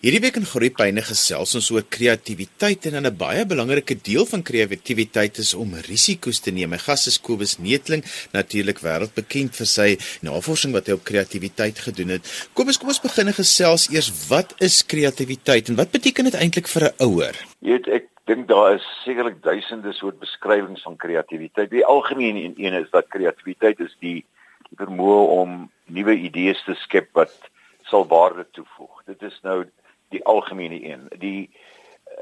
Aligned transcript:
Hierdie 0.00 0.22
week 0.24 0.38
in 0.40 0.46
Groepyne 0.48 1.02
gesels 1.04 1.50
ons 1.58 1.66
oor 1.74 1.82
kreatiwiteit 1.94 2.86
en 2.88 3.04
'n 3.04 3.16
baie 3.20 3.42
belangrike 3.44 3.94
deel 4.00 4.24
van 4.24 4.40
kreatiwiteit 4.40 5.36
is 5.36 5.52
om 5.52 5.74
risiko's 5.74 6.40
te 6.40 6.50
neem. 6.50 6.70
My 6.70 6.78
gas 6.78 7.06
is 7.06 7.18
Kobus 7.20 7.58
Netling, 7.58 8.02
natuurlik 8.32 8.80
wêreldbekend 8.80 9.52
vir 9.52 9.66
sy 9.66 9.98
navorsing 10.22 10.72
wat 10.72 10.86
hy 10.86 10.94
op 10.94 11.04
kreatiwiteit 11.04 11.78
gedoen 11.84 12.16
het. 12.16 12.48
Kobus, 12.54 12.78
kom 12.78 12.88
ons 12.88 13.02
begin 13.02 13.28
gesels 13.28 13.90
eers 13.92 14.08
wat 14.30 14.54
is 14.62 14.80
kreatiwiteit 14.82 15.68
en 15.68 15.76
wat 15.76 15.92
beteken 15.92 16.24
dit 16.24 16.34
eintlik 16.34 16.68
vir 16.68 16.82
'n 16.88 17.04
ouer? 17.04 17.36
Jy 17.60 17.70
weet 17.70 17.88
ek 17.88 18.08
dink 18.24 18.48
daar 18.48 18.76
is 18.76 18.86
sekerlik 19.04 19.42
duisende 19.42 19.92
soort 19.92 20.18
beskrywings 20.18 20.82
van 20.82 20.96
kreatiwiteit. 20.96 21.70
Die 21.70 21.84
algemene 21.84 22.40
een, 22.40 22.54
een 22.56 22.72
is 22.72 22.90
dat 22.90 23.12
kreatiwiteit 23.12 23.80
is 23.80 23.94
die, 24.00 24.24
die 24.70 24.78
vermoë 24.80 25.28
om 25.28 25.70
nuwe 25.92 26.16
idees 26.16 26.64
te 26.64 26.74
skep 26.74 27.08
wat 27.12 27.36
sal 27.84 28.06
waarde 28.06 28.46
toevoeg. 28.50 29.02
Dit 29.04 29.22
is 29.22 29.38
nou 29.42 29.66
die 30.14 30.24
algemene 30.24 30.80
een. 30.84 31.08
Die 31.18 31.50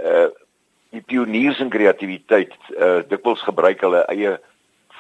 uh 0.04 0.28
die 0.88 1.02
pioniers 1.04 1.58
in 1.60 1.68
kreatiwiteit 1.68 2.54
uh 2.72 3.02
dikwels 3.08 3.42
gebruik 3.44 3.80
hulle 3.84 4.06
eie 4.08 4.38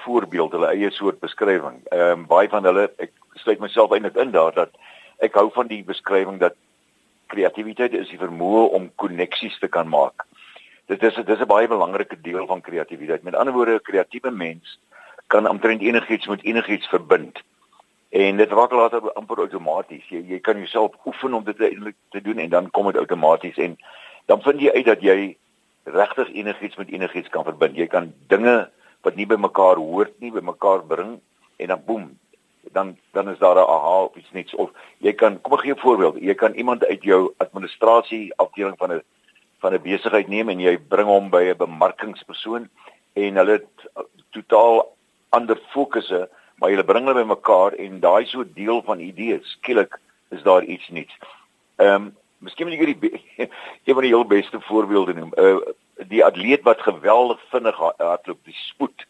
voorbeeld, 0.04 0.52
hulle 0.52 0.72
eie 0.72 0.90
soort 0.90 1.20
beskrywing. 1.20 1.80
Ehm 1.88 2.24
um, 2.24 2.26
baie 2.26 2.48
van 2.48 2.64
hulle 2.64 2.90
ek 2.98 3.12
sluit 3.42 3.60
myself 3.60 3.92
eintlik 3.92 4.16
in 4.20 4.34
daar 4.34 4.54
dat 4.54 4.74
ek 5.24 5.34
hou 5.34 5.48
van 5.54 5.70
die 5.70 5.82
beskrywing 5.84 6.38
dat 6.42 6.56
kreatiwiteit 7.32 7.94
is 7.96 8.10
die 8.12 8.20
vermoë 8.20 8.68
om 8.76 8.90
koneksies 9.00 9.58
te 9.60 9.68
kan 9.68 9.88
maak. 9.88 10.26
Dit 10.88 11.02
is 11.02 11.14
dit 11.14 11.28
is 11.28 11.40
'n 11.40 11.52
baie 11.54 11.68
belangrike 11.68 12.20
deel 12.20 12.46
van 12.46 12.60
kreatiwiteit. 12.60 13.22
Met 13.22 13.34
ander 13.34 13.54
woorde, 13.54 13.74
'n 13.74 13.88
kreatiewe 13.90 14.30
mens 14.30 14.78
kan 15.26 15.48
omtrent 15.48 15.80
enigiets 15.80 16.26
met 16.26 16.44
enigiets 16.44 16.88
verbind. 16.88 17.42
En 18.08 18.36
dit 18.36 18.50
raak 18.50 18.72
later 18.72 19.12
amper 19.12 19.42
outomaties. 19.44 20.06
Jy 20.08 20.22
jy 20.28 20.40
kan 20.40 20.56
jouself 20.56 20.94
oefen 21.04 21.34
om 21.34 21.44
dit 21.44 21.60
eintlik 21.60 21.96
te 22.10 22.22
doen 22.24 22.38
en 22.38 22.48
dan 22.48 22.70
kom 22.70 22.86
dit 22.86 22.96
outomaties 22.96 23.56
en 23.56 23.76
dan 24.26 24.42
vind 24.42 24.60
jy 24.60 24.72
uit 24.72 24.86
dat 24.86 25.02
jy 25.04 25.36
regtig 25.84 26.32
enigiets 26.32 26.76
met 26.76 26.88
enigiets 26.88 27.28
kan 27.28 27.44
verbind. 27.44 27.76
Jy 27.76 27.86
kan 27.86 28.12
dinge 28.32 28.70
wat 29.04 29.16
nie 29.16 29.26
by 29.28 29.36
mekaar 29.36 29.76
hoort 29.76 30.16
nie 30.20 30.32
by 30.32 30.40
mekaar 30.40 30.84
bring 30.88 31.18
en 31.56 31.68
dan 31.68 31.84
boem 31.84 32.08
dan 32.72 32.96
dan 33.12 33.28
is 33.28 33.38
daar 33.38 33.56
'n 33.56 33.68
aha 33.76 34.02
of 34.08 34.16
iets 34.16 34.32
niks 34.32 34.54
of 34.54 34.70
jy 34.98 35.12
kan 35.12 35.40
kom 35.40 35.52
ek 35.52 35.60
gee 35.60 35.72
'n 35.72 35.84
voorbeeld. 35.84 36.16
Jy 36.20 36.34
kan 36.34 36.54
iemand 36.54 36.84
uit 36.84 37.02
jou 37.02 37.34
administrasie 37.36 38.32
afdeling 38.36 38.76
van 38.78 38.92
'n 38.92 39.02
van 39.60 39.74
'n 39.74 39.82
besigheid 39.82 40.28
neem 40.28 40.48
en 40.48 40.60
jy 40.60 40.78
bring 40.78 41.08
hom 41.08 41.30
by 41.30 41.42
'n 41.42 41.56
bemarkingspersoon 41.56 42.68
en 43.12 43.36
hulle 43.36 43.52
het 43.52 43.90
totaal 44.30 44.96
ander 45.28 45.60
fokusse 45.72 46.28
maar 46.58 46.70
hulle 46.70 46.84
bring 46.84 47.06
hulle 47.06 47.24
bymekaar 47.24 47.76
en 47.78 48.00
daai 48.00 48.26
so 48.26 48.44
deel 48.54 48.82
van 48.86 49.00
idees 49.00 49.56
skielik 49.58 49.98
is 50.34 50.42
daar 50.42 50.64
iets 50.64 50.88
nuuts. 50.88 51.18
Ehm 51.76 51.94
um, 51.94 52.16
miskien 52.38 52.68
moet 52.68 52.78
ek 52.78 52.84
hierdie 52.86 53.22
een 53.86 53.94
van 53.94 54.04
die 54.04 54.14
heel 54.14 54.26
beste 54.26 54.60
voorbeelde 54.70 55.14
noem. 55.14 55.32
Uh 55.36 55.74
die 56.08 56.22
atleet 56.24 56.62
wat 56.62 56.82
geweldig 56.86 57.40
vinnig 57.50 57.76
hardloop, 57.76 58.38
die 58.46 58.58
spoed 58.68 59.06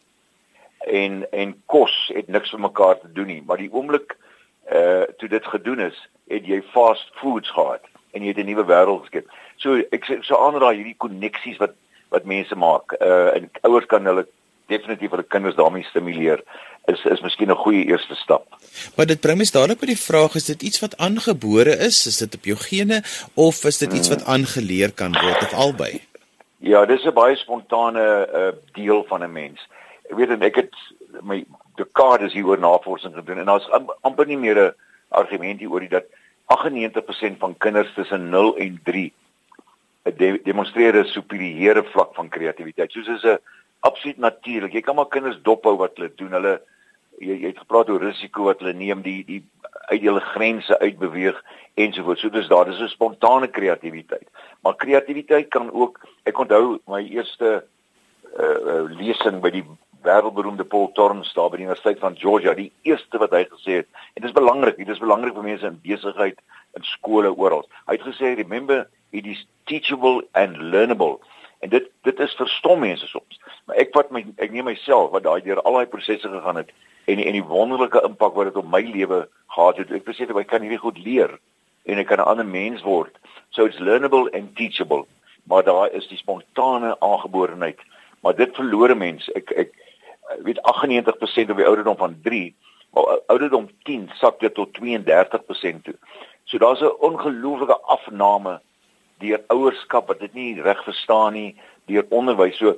en 0.89 1.21
en 1.31 1.53
kos 1.65 1.93
het 2.13 2.27
niks 2.27 2.49
vir 2.49 2.63
mekaar 2.65 2.97
te 2.99 3.11
doen 3.13 3.29
nie, 3.29 3.43
maar 3.45 3.61
die 3.61 3.69
oomblik 3.73 4.17
uh 4.73 5.05
toe 5.21 5.29
dit 5.29 5.45
gedoen 5.45 5.79
is, 5.89 5.99
het 6.33 6.47
jy 6.47 6.61
fast 6.73 7.13
foods 7.21 7.51
gehad 7.53 7.85
en 8.13 8.23
jy 8.23 8.33
het 8.33 8.41
'n 8.41 8.49
nuwe 8.49 8.65
wêreld 8.65 9.05
geskep. 9.05 9.29
So 9.57 9.81
ek 9.91 10.05
so 10.21 10.37
aanraai 10.37 10.75
hierdie 10.75 10.97
koneksies 10.97 11.57
wat 11.57 11.77
wat 12.09 12.25
mense 12.25 12.55
maak. 12.55 12.93
Uh 13.01 13.35
en 13.35 13.51
ouers 13.61 13.85
kan 13.85 14.05
hulle 14.05 14.27
definitief 14.69 15.13
hulle 15.13 15.25
kinders 15.35 15.57
daarmee 15.57 15.83
stimuleer 15.89 16.43
is 16.91 17.03
is 17.05 17.21
miskien 17.21 17.51
'n 17.51 17.63
goeie 17.63 17.85
eerste 17.85 18.15
stap. 18.15 18.45
Maar 18.95 19.05
dit 19.05 19.19
bring 19.19 19.37
my 19.37 19.45
dadelik 19.51 19.79
by 19.79 19.89
die 19.91 20.03
vraag 20.09 20.35
is 20.35 20.45
dit 20.45 20.61
iets 20.61 20.79
wat 20.79 20.97
aangebore 20.97 21.77
is, 21.87 22.05
is 22.07 22.17
dit 22.17 22.35
op 22.35 22.45
jou 22.45 22.57
gene 22.57 23.03
of 23.33 23.63
is 23.65 23.77
dit 23.77 23.93
iets 23.93 24.09
wat 24.09 24.25
aangeleer 24.25 24.91
kan 24.91 25.11
word 25.11 25.41
of 25.41 25.53
albei? 25.53 26.01
Ja, 26.59 26.85
dis 26.85 27.05
'n 27.05 27.13
baie 27.13 27.35
spontane 27.35 28.29
uh, 28.33 28.51
deel 28.73 29.05
van 29.07 29.23
'n 29.23 29.31
mens. 29.31 29.59
Ek 30.09 30.15
weet 30.15 30.29
en 30.29 30.41
ek 30.41 30.55
het 30.55 30.75
my 31.21 31.45
dekades 31.75 32.33
hier 32.33 32.45
oor 32.45 32.59
navorsing 32.59 33.13
gedoen 33.13 33.37
en 33.37 33.45
daar's 33.45 33.69
amper 34.01 34.25
nie 34.25 34.37
meer 34.37 34.57
'n 34.57 34.73
argument 35.09 35.59
hier 35.59 35.71
oor 35.71 35.79
dit 35.79 35.89
dat 35.89 36.05
98% 36.49 37.37
van 37.39 37.57
kinders 37.57 37.93
tussen 37.93 38.29
0 38.29 38.57
en 38.57 38.79
3 38.83 39.13
de 40.03 40.39
demonstreer 40.43 40.95
'n 40.95 41.05
superiore 41.05 41.83
vlak 41.83 42.15
van 42.15 42.29
kreatiwiteit. 42.29 42.91
Soos 42.91 43.07
is 43.07 43.23
'n 43.23 43.39
absoluut 43.79 44.17
natuurlik. 44.17 44.73
Jy 44.73 44.81
kan 44.81 44.95
maar 44.95 45.07
kinders 45.07 45.39
dophou 45.41 45.77
wat 45.77 45.97
hulle 45.97 46.11
doen. 46.15 46.35
Hulle 46.37 46.59
jy, 47.19 47.35
jy 47.35 47.51
het 47.51 47.63
gepraat 47.63 47.89
oor 47.89 48.03
risiko 48.03 48.47
wat 48.49 48.63
hulle 48.63 48.75
neem, 48.77 49.03
die 49.05 49.23
die 49.27 49.41
uit 49.89 50.03
hulle 50.05 50.21
grense 50.33 50.79
uitbeweeg 50.79 51.37
ensovoorts. 51.79 52.21
So 52.21 52.29
dis 52.29 52.47
daar, 52.47 52.65
dis 52.65 52.79
'n 52.79 52.87
spontane 52.87 53.47
kreatiwiteit. 53.47 54.27
Maar 54.61 54.75
kreatiwiteit 54.75 55.49
kan 55.49 55.71
ook 55.71 55.99
ek 56.23 56.39
onthou 56.39 56.79
my 56.87 57.01
eerste 57.03 57.63
uh, 58.39 58.45
uh 58.45 58.83
lesing 58.99 59.41
by 59.41 59.49
die 59.49 59.65
wêreldberoemde 60.03 60.63
Paul 60.63 60.91
Torrens 60.93 61.33
daar 61.33 61.49
by 61.49 61.57
die 61.57 61.65
Universiteit 61.65 61.99
van 61.99 62.15
Georgia, 62.17 62.53
die 62.53 62.71
eerste 62.87 63.17
wat 63.17 63.31
hy 63.31 63.43
gesê 63.49 63.81
het. 63.81 63.87
En 64.13 64.21
dit 64.21 64.29
is 64.29 64.37
belangrik, 64.37 64.77
dit 64.77 64.87
is 64.87 65.01
belangrik 65.01 65.33
vir 65.33 65.43
mense 65.43 65.65
in 65.65 65.81
besigheid, 65.83 66.39
in 66.77 66.83
skole 66.83 67.33
oral. 67.35 67.65
Hy 67.87 67.97
het 67.97 68.07
gesê, 68.07 68.35
"Remember, 68.35 68.87
it 69.11 69.25
is 69.25 69.45
teachable 69.65 70.23
and 70.31 70.57
learnable." 70.57 71.19
En 71.59 71.69
dit 71.69 71.89
dit 72.01 72.19
is 72.19 72.35
verstom 72.39 72.79
mense 72.79 73.07
soms. 73.07 73.39
Maar 73.65 73.75
ek 73.83 73.93
wat 73.93 74.11
my 74.11 74.23
ek 74.37 74.51
neem 74.51 74.69
myself 74.69 75.11
wat 75.11 75.23
daai 75.23 75.41
deur 75.43 75.61
al 75.61 75.79
daai 75.79 75.91
prosesse 75.91 76.29
gegaan 76.29 76.61
het 76.61 76.71
en 77.11 77.19
en 77.19 77.35
die 77.35 77.43
wonderlike 77.43 78.01
impak 78.07 78.33
wat 78.37 78.51
dit 78.51 78.59
op 78.61 78.69
my 78.69 78.81
lewe 78.81 79.27
gehad 79.47 79.77
het. 79.77 79.91
Ek 79.91 80.07
besef 80.07 80.31
ek 80.31 80.47
kan 80.47 80.63
hierdie 80.63 80.81
goed 80.81 80.97
leer 81.03 81.35
en 81.85 81.97
ek 81.97 82.07
kan 82.07 82.19
'n 82.19 82.29
ander 82.31 82.45
mens 82.45 82.81
word. 82.81 83.15
So 83.49 83.65
it's 83.65 83.79
learnable 83.79 84.29
and 84.31 84.55
teachable. 84.55 85.05
Maar 85.43 85.63
daar 85.63 85.91
is 85.91 86.07
die 86.07 86.17
spontane 86.17 86.95
aangeborenheid. 86.99 87.79
Maar 88.21 88.35
dit 88.35 88.55
verloor 88.55 88.97
mense. 88.97 89.33
Ek 89.33 89.51
ek 89.51 89.71
weet 90.45 90.61
98% 90.61 91.49
op 91.49 91.57
die 91.57 91.65
ouderdom 91.65 91.97
van 91.97 92.19
3, 92.23 92.55
maar 92.93 93.19
ouderdom 93.27 93.69
10 93.83 94.09
sak 94.13 94.39
dit 94.39 94.53
tot 94.53 94.73
32% 94.73 95.83
toe. 95.83 95.95
So 96.43 96.57
daar's 96.57 96.81
'n 96.81 96.99
ongelooflike 96.99 97.79
afname 97.81 98.61
deur 99.19 99.43
ouerskap 99.53 100.07
wat 100.07 100.19
dit 100.23 100.33
nie 100.33 100.61
reg 100.61 100.83
verstaan 100.83 101.33
nie, 101.33 101.55
deur 101.91 102.05
onderwys. 102.09 102.57
So 102.57 102.75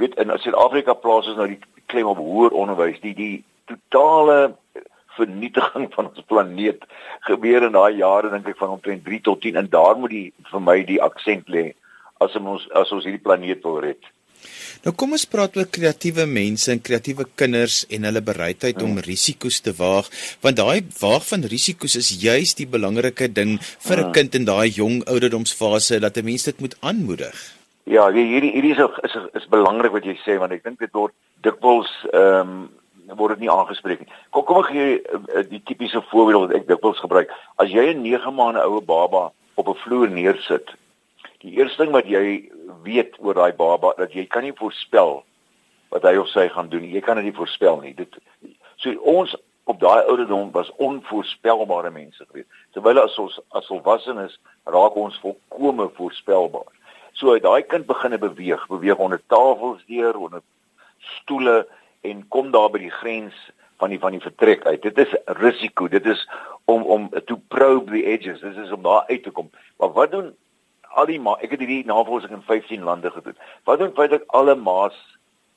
weet 0.00 0.16
in 0.20 0.32
Suid-Afrika 0.38 0.94
plaas 0.94 1.28
ons 1.28 1.38
nou 1.40 1.48
die 1.50 1.60
klem 1.90 2.08
op 2.10 2.20
hoër 2.22 2.56
onderwys, 2.56 3.00
die 3.02 3.14
die 3.14 3.36
totale 3.70 4.54
vernietiging 5.18 5.90
van 5.94 6.08
ons 6.10 6.24
planeet 6.30 6.86
gebeur 7.28 7.66
in 7.66 7.76
daai 7.76 7.98
jare 7.98 8.30
dink 8.32 8.48
ek 8.48 8.60
van 8.60 8.76
omtrent 8.76 9.04
3 9.06 9.20
tot 9.26 9.42
10 9.44 9.58
en 9.60 9.68
daar 9.72 9.98
moet 9.98 10.14
die 10.14 10.28
vir 10.52 10.64
my 10.64 10.78
die 10.86 11.00
aksent 11.02 11.50
lê 11.52 11.70
as 12.24 12.36
ons 12.38 12.66
as 12.78 12.92
ons 12.94 13.06
hierdie 13.06 13.24
planeet 13.26 13.62
wil 13.66 13.80
red. 13.84 14.00
Nou 14.84 14.94
kom 14.96 15.12
ons 15.12 15.26
praat 15.28 15.56
oor 15.56 15.68
kreatiewe 15.68 16.26
mense 16.26 16.72
en 16.72 16.80
kreatiewe 16.80 17.26
kinders 17.36 17.84
en 17.90 18.08
hulle 18.08 18.22
bereidheid 18.24 18.82
om 18.82 18.94
hmm. 18.94 19.04
risiko's 19.04 19.60
te 19.60 19.74
waag, 19.76 20.08
want 20.40 20.56
daai 20.56 20.80
waag 21.00 21.24
van 21.28 21.44
risiko's 21.44 21.96
is 22.00 22.12
juis 22.22 22.54
die 22.56 22.66
belangrike 22.66 23.28
ding 23.28 23.58
vir 23.60 23.96
'n 23.98 24.04
hmm. 24.04 24.12
kind 24.12 24.34
in 24.34 24.44
daai 24.44 24.68
jong 24.68 25.04
ouderdomsfase 25.04 26.00
dat 26.00 26.16
'n 26.16 26.24
mens 26.24 26.44
dit 26.44 26.60
moet 26.60 26.76
aanmoedig. 26.80 27.36
Ja, 27.84 28.10
hierdie 28.12 28.52
hierdie 28.52 28.72
is 28.72 28.82
is 29.02 29.16
is 29.34 29.48
belangrik 29.48 29.92
wat 29.92 30.04
jy 30.04 30.16
sê 30.24 30.38
want 30.38 30.52
ek 30.52 30.64
dink 30.64 30.78
dit 30.78 30.92
word 30.92 31.12
dikwels 31.42 31.90
ehm 32.12 32.40
um, 32.40 32.70
word 33.18 33.34
dit 33.34 33.46
nie 33.46 33.50
aangespreek 33.50 34.04
nie. 34.04 34.12
Kom 34.30 34.44
kom 34.46 34.60
ek 34.62 34.70
gee 34.70 35.00
uh, 35.00 35.42
die 35.48 35.62
tipiese 35.66 36.02
voorbeeld 36.10 36.46
wat 36.46 36.56
ek 36.60 36.68
dikwels 36.68 37.00
gebruik. 37.02 37.32
As 37.56 37.72
jy 37.72 37.90
'n 37.90 38.02
9 38.02 38.34
maande 38.34 38.62
oue 38.62 38.80
baba 38.80 39.32
op 39.54 39.68
'n 39.68 39.80
vloer 39.82 40.10
neersit, 40.10 40.70
die 41.42 41.56
eerste 41.58 41.82
ding 41.82 41.92
wat 41.92 42.06
jy 42.06 42.50
weet 42.82 43.16
oor 43.18 43.34
daai 43.34 43.52
baba 43.52 43.92
dat 43.96 44.12
jy 44.12 44.26
kan 44.26 44.42
nie 44.46 44.56
voorspel 44.56 45.20
wat 45.90 46.06
hy 46.06 46.16
of 46.20 46.28
sy 46.30 46.48
gaan 46.48 46.68
doen. 46.70 46.86
Jy 46.86 47.02
kan 47.04 47.18
dit 47.18 47.28
nie 47.28 47.36
voorspel 47.36 47.80
nie. 47.82 47.94
Dit 47.98 48.18
so 48.80 48.94
ons 49.10 49.34
op 49.70 49.80
daai 49.80 50.06
ouderdom 50.08 50.50
was 50.54 50.70
onvoorspelbare 50.82 51.90
mense 51.94 52.24
gewees. 52.28 52.46
Terwyl 52.74 53.02
as 53.02 53.18
ons 53.18 53.38
as 53.54 53.68
volwassenes 53.70 54.38
raak 54.70 54.96
ons 54.98 55.18
volkome 55.22 55.90
voorspelbaar. 55.98 56.68
So 57.18 57.36
daai 57.38 57.62
kind 57.66 57.86
begine 57.86 58.18
beweeg, 58.18 58.66
beweeg 58.70 59.02
onder 59.02 59.22
tafels 59.26 59.82
deur, 59.86 60.16
onder 60.16 60.42
stoele 61.20 61.66
en 62.06 62.22
kom 62.28 62.50
daar 62.54 62.70
by 62.70 62.82
die 62.86 62.94
grens 63.00 63.36
van 63.80 63.92
die 63.92 63.98
van 63.98 64.14
die 64.16 64.22
vertrek 64.22 64.66
uit. 64.66 64.82
Dit 64.82 64.98
is 64.98 65.14
risiko. 65.40 65.88
Dit 65.88 66.06
is 66.06 66.26
om 66.64 66.82
om 66.82 67.08
to 67.26 67.40
probe 67.48 67.92
the 67.92 68.04
edges. 68.04 68.40
Dit 68.40 68.56
is 68.56 68.72
om 68.72 68.82
daar 68.82 69.04
uit 69.08 69.22
te 69.22 69.30
kom. 69.30 69.50
Maar 69.78 69.92
wat 69.92 70.10
doen 70.10 70.34
al 70.98 71.06
die 71.06 71.20
ma 71.20 71.36
ek 71.40 71.54
het 71.54 71.62
hierdie 71.62 71.86
navorsing 71.86 72.32
in 72.34 72.42
15 72.46 72.82
lande 72.82 73.10
gedoen. 73.10 73.36
Wat 73.64 73.78
doen 73.78 73.94
feitelik 73.94 74.26
alle 74.26 74.54
ma's 74.54 74.96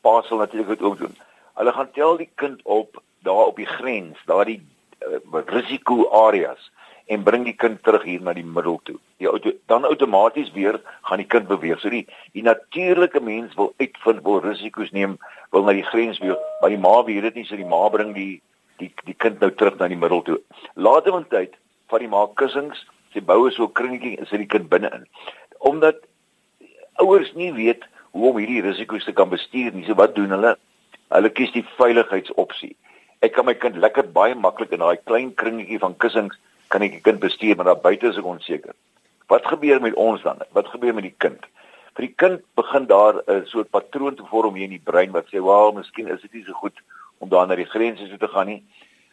pasel 0.01 0.37
natuurlik 0.37 0.81
ook 0.81 0.97
doen. 0.97 1.15
Hulle 1.53 1.73
gaan 1.73 1.91
tel 1.91 2.17
die 2.17 2.29
kind 2.35 2.61
op 2.63 3.01
daar 3.23 3.49
op 3.51 3.55
die 3.55 3.69
grens, 3.69 4.19
daardie 4.25 4.59
uh, 5.07 5.41
risiko 5.45 6.09
areas 6.09 6.71
en 7.05 7.23
bring 7.23 7.43
die 7.45 7.55
kind 7.55 7.81
terug 7.83 8.03
hier 8.07 8.21
na 8.23 8.33
die 8.33 8.45
middel 8.45 8.79
toe. 8.83 8.97
Die 9.19 9.27
auto, 9.27 9.51
dan 9.67 9.85
outomaties 9.85 10.51
weer 10.55 10.79
gaan 11.01 11.19
die 11.19 11.27
kind 11.27 11.47
beweeg. 11.47 11.79
So 11.79 11.91
die 11.91 12.05
die 12.35 12.43
natuurlike 12.43 13.19
mens 13.19 13.55
wil 13.59 13.73
uitvind 13.77 14.23
waar 14.23 14.47
risiko's 14.47 14.91
neem, 14.91 15.17
wil 15.51 15.67
na 15.67 15.75
die 15.75 15.87
grens 15.87 16.19
weer, 16.23 16.37
maar 16.61 16.71
die 16.71 16.79
ma 16.79 16.95
weet 17.03 17.27
dit 17.29 17.41
nie, 17.41 17.45
so 17.47 17.59
die 17.59 17.67
ma 17.67 17.87
bring 17.89 18.13
die 18.15 18.41
die 18.81 18.91
die 19.05 19.17
kind 19.17 19.39
nou 19.39 19.51
terug 19.51 19.77
na 19.79 19.87
die 19.91 19.99
middel 19.99 20.23
toe. 20.23 20.39
Later 20.75 21.19
in 21.19 21.27
tyd 21.29 21.57
van 21.91 22.03
die 22.03 22.11
ma 22.11 22.25
kussings 22.39 22.85
sy 23.13 23.21
bou 23.21 23.49
so 23.51 23.65
'n 23.65 23.73
kringetjie 23.73 24.17
en 24.17 24.25
sit 24.25 24.39
die 24.39 24.47
kind 24.47 24.69
binne-in. 24.69 25.05
Omdat 25.59 25.95
ouers 26.99 27.33
nie 27.33 27.51
weet 27.53 27.83
hoe 28.11 28.29
om 28.29 28.37
hierdie 28.37 28.61
risiko's 28.61 29.05
te 29.05 29.13
kan 29.13 29.29
bestuur 29.29 29.73
nie. 29.73 29.85
So 29.85 29.95
wat 29.95 30.15
doen 30.15 30.29
hulle? 30.29 30.57
Hulle 31.09 31.29
kies 31.29 31.51
die 31.51 31.65
veiligheidsopsie. 31.77 32.75
Ek 33.21 33.33
kan 33.33 33.45
my 33.45 33.53
kind 33.53 33.75
lekker 33.75 34.11
baie 34.11 34.35
maklik 34.35 34.71
in 34.71 34.79
daai 34.79 34.97
klein 35.05 35.33
kringetjie 35.33 35.79
van 35.79 35.97
kussings 35.97 36.37
kan 36.73 36.81
ek 36.81 36.97
die 36.97 37.05
kind 37.05 37.19
bestuur, 37.19 37.55
maar 37.55 37.65
daar 37.65 37.81
buite 37.81 38.09
is 38.09 38.17
ek 38.17 38.25
onseker. 38.25 38.73
Wat 39.29 39.45
gebeur 39.45 39.81
met 39.81 39.93
ons 39.93 40.21
dan? 40.21 40.41
Wat 40.53 40.67
gebeur 40.73 40.93
met 40.93 41.07
die 41.07 41.17
kind? 41.17 41.45
Vir 41.93 42.07
die 42.07 42.15
kind 42.17 42.41
begin 42.57 42.87
daar 42.89 43.21
'n 43.27 43.45
soort 43.45 43.69
patroon 43.69 44.15
te 44.15 44.25
vorm 44.25 44.55
hier 44.55 44.65
in 44.65 44.77
die 44.77 44.87
brein 44.91 45.11
wat 45.11 45.27
sê, 45.27 45.41
"Wel, 45.41 45.71
miskien 45.71 46.07
is 46.07 46.21
dit 46.21 46.33
nie 46.33 46.43
so 46.45 46.53
goed 46.53 46.73
om 47.19 47.29
daar 47.29 47.47
na 47.47 47.55
die 47.55 47.69
grense 47.69 48.07
toe 48.07 48.17
te 48.17 48.27
gaan 48.27 48.47
nie, 48.47 48.63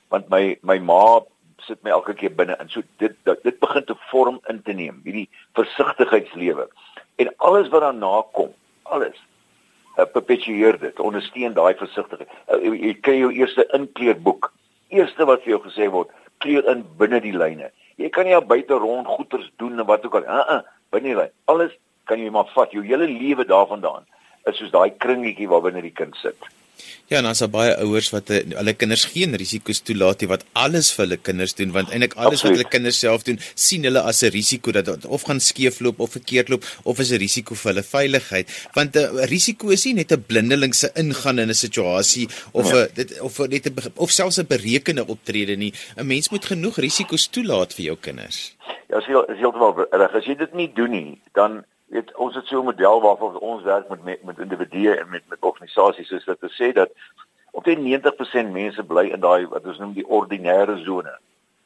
want 0.08 0.28
my 0.28 0.58
my 0.62 0.78
ma 0.78 1.20
sit 1.66 1.82
my 1.82 1.90
elke 1.90 2.14
keer 2.14 2.34
binne 2.34 2.56
in." 2.60 2.68
So 2.68 2.82
dit 3.02 3.16
dit, 3.24 3.42
dit 3.42 3.58
begin 3.60 3.84
te 3.84 3.96
vorm 4.10 4.40
in 4.48 4.62
te 4.62 4.72
neem, 4.72 5.00
hierdie 5.04 5.28
versigtigheidslewe. 5.58 6.68
En 7.16 7.32
alles 7.36 7.68
wat 7.68 7.80
daarna 7.80 8.22
kom, 8.32 8.54
alles 8.82 9.18
uh, 9.98 10.04
perpetueer 10.04 10.78
dit, 10.78 11.00
ondersteun 11.00 11.54
daai 11.54 11.74
versigtigheid. 11.74 12.30
Uh, 12.48 12.62
jy 12.74 12.94
kry 13.00 13.18
jou 13.20 13.32
eerste 13.32 13.66
inkleerboek. 13.76 14.52
Eerste 14.88 15.26
wat 15.28 15.44
vir 15.44 15.56
jou 15.56 15.62
gesê 15.68 15.90
word, 15.92 16.10
kleur 16.42 16.66
in 16.72 16.84
binne 16.98 17.20
die 17.20 17.36
lyne. 17.36 17.70
Jy 18.00 18.08
kan 18.14 18.26
nie 18.26 18.38
buite 18.48 18.78
rond 18.80 19.06
goeters 19.06 19.50
doen 19.60 19.78
en 19.78 19.86
wat 19.86 20.06
ook 20.06 20.16
al. 20.20 20.24
Uh 20.24 20.56
uh, 20.56 20.62
binne 20.90 21.12
die 21.12 21.18
lyn. 21.18 21.34
Alles 21.52 21.76
kan 22.08 22.22
jy 22.22 22.30
maar 22.32 22.48
vat. 22.54 22.72
Jou 22.72 22.84
hele 22.86 23.06
lewe 23.10 23.44
daarvandaan 23.44 24.08
is 24.48 24.56
soos 24.56 24.72
daai 24.72 24.96
kringetjie 24.96 25.48
waar 25.50 25.62
binne 25.66 25.82
die 25.84 25.94
kind 25.94 26.16
sit. 26.16 26.48
Ja, 27.10 27.18
en 27.18 27.26
daar's 27.26 27.42
baie 27.50 27.72
ouers 27.82 28.10
wat 28.14 28.30
eh, 28.30 28.44
hulle 28.54 28.72
kinders 28.78 29.04
geen 29.10 29.34
risiko's 29.34 29.80
toelaat 29.82 30.20
nie 30.22 30.28
wat 30.30 30.44
alles 30.52 30.92
vir 30.94 31.04
hulle 31.04 31.16
kinders 31.18 31.56
doen 31.58 31.72
want 31.74 31.90
eintlik 31.90 32.14
alles 32.14 32.40
Absoluut. 32.40 32.42
wat 32.42 32.58
hulle 32.60 32.72
kinders 32.74 33.00
self 33.02 33.24
doen, 33.26 33.40
sien 33.54 33.86
hulle 33.88 34.02
as 34.06 34.22
'n 34.22 34.30
risiko 34.30 34.70
dat 34.72 34.86
dit 34.86 35.06
of 35.06 35.22
gaan 35.26 35.40
skeefloop 35.40 35.98
of 36.00 36.12
verkeerd 36.14 36.48
loop 36.48 36.64
of 36.84 37.00
is 37.00 37.10
'n 37.10 37.18
risiko 37.18 37.54
vir 37.54 37.72
hulle 37.72 37.82
veiligheid. 37.82 38.46
Want 38.74 38.96
'n 38.96 38.98
uh, 38.98 39.24
risiko 39.26 39.70
is 39.70 39.84
nie 39.84 39.94
net 39.94 40.12
'n 40.12 40.24
blindelingse 40.26 40.90
ingaan 40.94 41.38
in 41.38 41.50
'n 41.50 41.54
situasie 41.54 42.28
of 42.52 42.72
'n 42.72 42.76
ja. 42.76 42.86
dit 42.94 43.20
of 43.20 43.38
net 43.38 43.66
'n 43.66 43.74
of 43.96 44.10
selfs 44.10 44.38
'n 44.38 44.46
berekende 44.46 45.06
optrede 45.06 45.56
nie. 45.56 45.72
'n 45.96 46.06
Mens 46.06 46.30
moet 46.30 46.44
genoeg 46.44 46.78
risiko's 46.78 47.26
toelaat 47.26 47.74
vir 47.74 47.84
jou 47.84 47.96
kinders. 47.96 48.54
Ja, 48.88 48.96
as 48.98 49.06
jy 49.06 49.18
is 49.28 49.38
heeltemal 49.38 49.86
reg. 49.90 50.14
As 50.14 50.24
jy 50.24 50.36
dit 50.36 50.54
nie 50.54 50.70
doen 50.74 50.90
nie, 50.90 51.20
dan 51.34 51.64
weet 51.90 52.12
ons 52.16 52.34
het 52.34 52.46
so 52.46 52.60
'n 52.60 52.64
model 52.64 53.00
waarvoor 53.00 53.38
ons 53.38 53.62
werk 53.62 53.88
met 53.88 54.22
met, 54.24 54.38
individue 54.38 54.94
en 54.96 55.08
met 55.08 55.22
met 55.28 55.38
organisasies 55.40 56.08
soos 56.08 56.24
dat 56.24 56.40
te 56.40 56.50
sê 56.58 56.72
dat 56.72 56.90
op 57.50 57.64
die 57.64 57.76
90% 57.76 58.52
mense 58.52 58.82
bly 58.84 59.06
in 59.06 59.20
daai 59.20 59.46
wat 59.46 59.66
ons 59.66 59.78
noem 59.78 59.92
die 59.92 60.06
ordinêre 60.06 60.78
sone. 60.84 61.18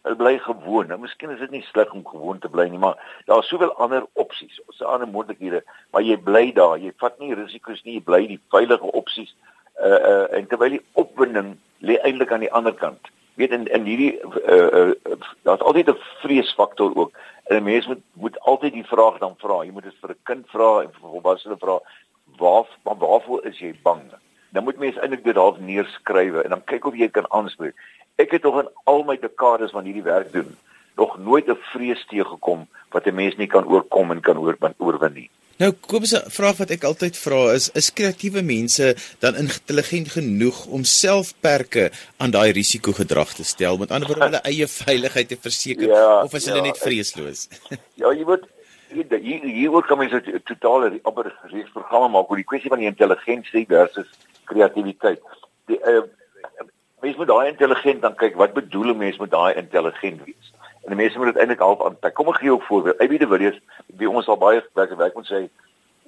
Hulle 0.03 0.17
bly 0.17 0.39
gewoon. 0.39 0.87
Nou 0.87 0.99
miskien 1.01 1.31
is 1.31 1.39
dit 1.39 1.51
nie 1.51 1.63
sleg 1.63 1.93
om 1.93 2.07
gewoon 2.07 2.39
te 2.39 2.49
bly 2.49 2.69
nie, 2.69 2.79
maar 2.79 3.21
daar's 3.25 3.49
soveel 3.49 3.73
ander 3.75 4.07
opsies. 4.13 4.61
Ons 4.67 4.79
het 4.79 4.89
ander 4.89 5.09
moontlikhede, 5.09 5.63
maar 5.91 6.03
jy 6.03 6.17
bly 6.17 6.53
daar. 6.53 6.79
Jy 6.79 6.93
vat 6.97 7.19
nie 7.19 7.35
risiko's 7.35 7.83
nie, 7.85 7.95
jy 7.95 8.05
bly 8.05 8.27
die 8.27 8.41
veilige 8.49 8.93
opsies. 8.93 9.35
Uh 9.81 10.01
uh 10.11 10.37
en 10.37 10.47
terwyl 10.47 10.77
die 10.77 10.85
opwinding 10.93 11.57
lê 11.81 11.97
eintlik 12.01 12.33
aan 12.33 12.45
die 12.45 12.53
ander 12.53 12.75
kant. 12.75 13.13
Weet 13.35 13.51
in 13.51 13.67
in 13.67 13.85
hierdie 13.85 14.21
uh 14.23 14.69
uh 14.81 14.95
daar's 15.43 15.61
altyd 15.61 15.89
'n 15.91 15.99
vreesfaktor 16.23 16.97
ook. 16.97 17.13
En 17.45 17.57
'n 17.57 17.63
mens 17.63 17.87
moet 17.87 18.03
moet 18.13 18.41
altyd 18.41 18.73
die 18.73 18.87
vraag 18.87 19.19
dan 19.19 19.35
vra. 19.37 19.63
Jy 19.63 19.71
moet 19.71 19.83
dit 19.83 20.01
vir 20.01 20.11
'n 20.11 20.23
kind 20.23 20.45
vra 20.49 20.81
en 20.81 20.91
vir 20.93 21.09
volwassenes 21.11 21.59
vra. 21.59 21.81
Waar 22.39 22.67
maar 22.83 22.97
waarvoor 22.99 23.45
is 23.45 23.59
jy 23.59 23.75
bang? 23.83 24.03
Dan 24.49 24.65
moet 24.65 24.79
mens 24.79 24.97
eintlik 24.97 25.25
dit 25.25 25.37
half 25.37 25.59
neerskrywe 25.59 26.43
en 26.43 26.51
dan 26.51 26.65
kyk 26.65 26.85
of 26.85 26.95
jy 26.97 27.09
kan 27.09 27.31
aanspreek. 27.31 27.75
Ek 28.17 28.31
het 28.31 28.43
nog 28.43 28.61
in 28.61 28.69
al 28.85 29.03
my 29.03 29.19
dekades 29.19 29.71
van 29.71 29.85
hierdie 29.85 30.03
werk 30.03 30.33
doen 30.33 30.57
nog 30.97 31.19
nooit 31.19 31.47
'n 31.49 31.59
vrees 31.61 32.07
teëgekom 32.07 32.67
wat 32.91 33.07
'n 33.07 33.15
mens 33.15 33.37
nie 33.37 33.47
kan 33.47 33.67
oorkom 33.67 34.11
en 34.11 34.21
kan 34.21 34.39
oorwin 34.79 35.13
nie. 35.13 35.31
Nou 35.63 35.71
Kobus 35.87 36.11
se 36.11 36.21
vraag 36.35 36.57
wat 36.59 36.73
ek 36.75 36.85
altyd 36.89 37.15
vra 37.15 37.53
is 37.55 37.69
is 37.79 37.93
kreatiewe 37.95 38.43
mense 38.43 38.89
dan 39.23 39.37
intelligent 39.39 40.11
genoeg 40.17 40.65
om 40.67 40.83
self 40.83 41.31
perke 41.47 41.91
aan 42.19 42.35
daai 42.35 42.51
risikogedrag 42.57 43.37
te 43.39 43.47
stel 43.47 43.79
met 43.79 43.95
ander 43.95 44.11
woorde 44.11 44.27
hulle 44.27 44.43
eie 44.51 44.67
veiligheid 44.67 45.31
te 45.31 45.39
verseker 45.39 45.87
ja, 45.93 46.09
of 46.25 46.35
is 46.35 46.49
hulle 46.51 46.65
ja, 46.65 46.67
net 46.73 46.83
vreesloos? 46.83 47.47
Ja, 48.03 48.11
jy 48.11 48.27
moet 48.27 48.49
hier 48.95 49.47
hier 49.47 49.71
word 49.71 49.87
kom 49.87 50.03
ons 50.03 50.15
totale 50.51 50.91
amper 51.07 51.31
reeks 51.53 51.71
programme 51.75 52.11
maak 52.17 52.31
oor 52.31 52.43
die 52.43 52.51
kwessie 52.51 52.71
van 52.73 52.83
die 52.83 52.91
intelligensie 52.91 53.65
versus 53.71 54.11
kreatiwiteit. 54.51 55.23
Die 55.71 55.79
uh, 55.91 56.03
mens 57.03 57.19
moet 57.19 57.31
daai 57.31 57.53
intelligent 57.53 58.03
dan 58.03 58.19
kyk 58.19 58.39
wat 58.43 58.55
bedoel 58.59 58.93
'n 58.93 59.03
mens 59.07 59.19
met 59.23 59.31
daai 59.31 59.55
intelligent 59.63 60.23
wees? 60.27 60.53
En 60.85 60.93
die 60.93 61.01
mense 61.01 61.19
moet 61.19 61.33
dit 61.33 61.37
eintlik 61.43 61.63
half 61.65 61.83
aanpak. 61.83 62.15
Kom 62.15 62.29
ek 62.29 62.41
gee 62.43 62.51
jou 62.51 62.59
'n 62.59 62.67
voorbeeld. 62.69 63.01
Aby 63.01 63.19
de 63.19 63.27
Villiers, 63.27 63.61
wie 63.87 64.11
ons 64.11 64.29
al 64.29 64.37
baie 64.37 64.65
werk 64.75 64.91
gewerk 64.91 65.17
met 65.17 65.27
sy 65.27 65.49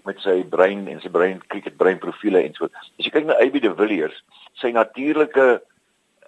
met 0.04 0.18
sy 0.20 0.44
brein 0.44 0.86
en 0.88 1.00
sy 1.00 1.08
brein 1.08 1.42
cricket 1.46 1.76
brein 1.76 1.98
profile 1.98 2.42
en 2.42 2.54
so. 2.54 2.68
As 2.98 3.04
jy 3.04 3.10
kyk 3.10 3.26
na 3.26 3.38
Aby 3.42 3.60
de 3.60 3.74
Villiers, 3.74 4.22
sy 4.54 4.70
natuurlike 4.70 5.62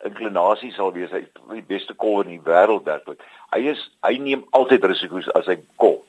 inklinasie 0.07 0.73
sal 0.73 0.93
wees 0.95 1.11
hy 1.15 1.25
die 1.53 1.65
beste 1.67 1.95
kolwer 1.95 2.27
in 2.27 2.39
die 2.39 2.47
wêreld 2.47 2.87
werklik. 2.87 3.23
Hy 3.55 3.61
is 3.73 3.83
hy 4.07 4.17
neem 4.23 4.45
altyd 4.57 4.85
risiko's 4.85 5.29
as 5.39 5.47
hy 5.51 5.59
golf. 5.83 6.07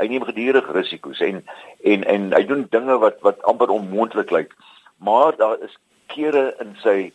Hy 0.00 0.08
neem 0.08 0.24
gedurig 0.24 0.68
risiko's 0.74 1.20
en 1.20 1.42
en 1.84 2.04
en 2.04 2.32
hy 2.32 2.42
doen 2.48 2.66
dinge 2.70 2.98
wat 2.98 3.20
wat 3.26 3.42
amper 3.48 3.72
onmoontlik 3.72 4.30
lyk. 4.30 4.54
Maar 4.98 5.36
daar 5.36 5.58
is 5.64 5.76
kere 6.12 6.52
in 6.60 6.76
sy 6.82 7.12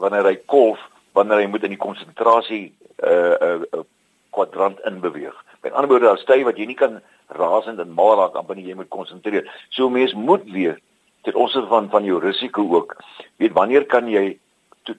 wanneer 0.00 0.24
hy 0.24 0.36
golf, 0.46 0.80
wanneer 1.12 1.44
hy 1.44 1.48
moet 1.52 1.64
in 1.68 1.76
die 1.76 1.80
konsentrasie 1.80 2.72
uh 3.04 3.36
uh 3.40 3.84
kwadrant 4.30 4.80
in 4.88 5.00
beweeg. 5.00 5.36
Met 5.62 5.72
ander 5.72 5.90
woorde, 5.90 6.06
daar's 6.06 6.24
tye 6.24 6.44
wat 6.44 6.58
jy 6.58 6.66
nie 6.70 6.78
kan 6.78 7.00
rasend 7.38 7.78
en 7.78 7.92
mal 7.94 8.16
raak 8.18 8.36
amper 8.38 8.56
nie, 8.56 8.66
jy 8.68 8.74
moet 8.78 8.88
konsentreer. 8.88 9.46
So 9.76 9.90
mens 9.90 10.14
moet 10.14 10.44
weer 10.50 10.78
dit 11.28 11.34
ons 11.34 11.56
van 11.68 11.90
van 11.90 12.04
jou 12.04 12.18
risiko 12.20 12.64
ook. 12.74 12.96
Weet 13.36 13.52
wanneer 13.52 13.86
kan 13.86 14.08
jy 14.08 14.38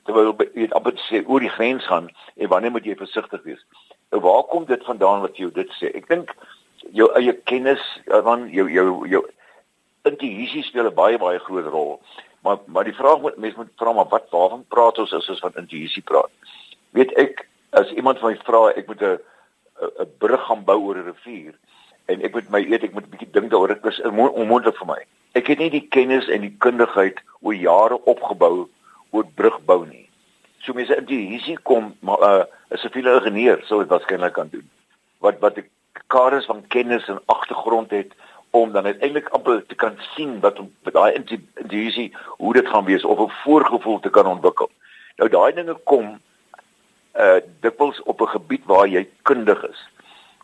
terwyl 0.05 0.35
weet 0.53 0.73
amper 0.77 0.93
sê 1.09 1.23
oor 1.25 1.41
die 1.41 1.51
grens 1.51 1.85
gaan 1.89 2.09
en 2.37 2.51
wanneer 2.51 2.71
moet 2.71 2.85
jy 2.85 2.95
versigtig 2.95 3.43
wees? 3.43 3.61
Nou 4.11 4.21
waar 4.23 4.43
kom 4.51 4.65
dit 4.69 4.83
vandaan 4.85 5.25
wat 5.25 5.37
jy 5.37 5.49
dit 5.55 5.77
sê? 5.79 5.91
Ek 5.97 6.07
dink 6.11 6.33
jou 6.95 7.09
eie 7.17 7.33
kennis 7.49 7.81
van 8.07 8.47
jou 8.53 8.67
jou 8.69 9.07
jou 9.09 9.23
intuïsie 10.09 10.63
speel 10.63 10.89
'n 10.89 10.95
baie 10.95 11.17
baie 11.17 11.39
groot 11.39 11.65
rol. 11.65 12.01
Maar 12.43 12.57
maar 12.65 12.83
die 12.83 12.97
vraag 12.97 13.21
moet 13.21 13.37
mense 13.37 13.57
moet 13.57 13.73
vra 13.77 13.93
maar 13.93 14.09
wat 14.09 14.29
waarvan 14.29 14.65
praat 14.69 14.97
ons 14.99 15.13
as 15.13 15.29
ons 15.29 15.39
van 15.39 15.57
intuïsie 15.57 16.03
praat? 16.03 16.31
Weet 16.91 17.13
ek 17.17 17.47
as 17.71 17.91
iemand 17.95 18.21
my 18.21 18.35
vra 18.45 18.69
ek 18.75 18.87
moet 18.87 19.01
'n 19.01 19.19
'n 19.81 20.09
brug 20.19 20.43
gaan 20.47 20.63
bou 20.63 20.79
oor 20.85 20.97
'n 20.97 21.09
rivier 21.11 21.53
en 22.05 22.21
ek 22.21 22.33
moet 22.33 22.49
my 22.49 22.61
eet 22.61 22.83
ek 22.83 22.93
moet 22.93 23.05
'n 23.07 23.13
bietjie 23.13 23.31
dink 23.31 23.51
daaroor 23.51 23.73
dit 23.73 23.85
is 23.85 24.01
onmoontlik 24.01 24.77
vir 24.77 24.87
my. 24.87 25.01
Ek 25.33 25.47
het 25.47 25.59
nie 25.59 25.69
die 25.69 25.87
kennis 25.87 26.27
en 26.27 26.41
die 26.41 26.55
kundigheid 26.59 27.19
oor 27.41 27.55
jare 27.55 27.97
opgebou 28.05 28.69
oor 29.11 29.25
brugbou 29.35 29.85
nie. 29.87 30.09
So 30.59 30.73
mense 30.73 30.95
in 30.95 31.05
die 31.05 31.27
hierdie 31.31 31.57
kom 31.63 31.95
maar 32.01 32.19
'n 32.19 32.47
uh, 32.71 32.77
siviele 32.77 33.15
ingenieur 33.19 33.63
sou 33.65 33.79
dit 33.79 33.89
waarskynlik 33.89 34.33
kan 34.33 34.49
doen. 34.51 34.67
Wat 35.19 35.39
wat 35.39 35.57
ek 35.57 35.69
kaders 36.07 36.45
van 36.45 36.67
kennis 36.67 37.07
en 37.07 37.19
agtergrond 37.25 37.91
het 37.91 38.11
om 38.51 38.71
dan 38.71 38.85
uiteindelik 38.85 39.29
amper 39.29 39.65
te 39.65 39.75
kan 39.75 39.95
sien 40.15 40.39
wat 40.39 40.59
daai 40.83 41.13
intuïsie 41.15 42.11
hoe 42.37 42.53
dit 42.53 42.67
gaan 42.67 42.85
wees 42.85 43.05
of 43.05 43.19
'n 43.19 43.31
voorgevoel 43.43 43.99
te 43.99 44.09
kan 44.09 44.27
ontwikkel. 44.27 44.69
Nou 45.17 45.29
daai 45.29 45.53
dinge 45.53 45.75
kom 45.83 46.19
uh 47.15 47.39
dikwels 47.59 48.03
op 48.03 48.21
'n 48.21 48.27
gebied 48.27 48.65
waar 48.65 48.87
jy 48.87 49.07
kundig 49.21 49.63
is. 49.67 49.79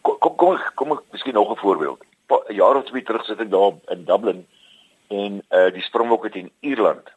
Kom 0.02 0.18
kom 0.18 0.36
kom, 0.36 0.60
kom 0.76 0.92
ek 0.92 1.04
miskien 1.12 1.34
nog 1.34 1.52
'n 1.52 1.60
voorbeeld. 1.60 2.04
'n 2.28 2.54
Jaar 2.54 2.76
of 2.76 2.86
twee 2.86 3.04
terug 3.04 3.26
sit 3.26 3.40
ek 3.40 3.52
daar 3.52 3.74
in 3.88 4.06
Dublin 4.06 4.48
en 5.08 5.42
uh 5.52 5.72
die 5.74 5.82
Springbokke 5.82 6.30
teen 6.30 6.52
Ierland. 6.60 7.10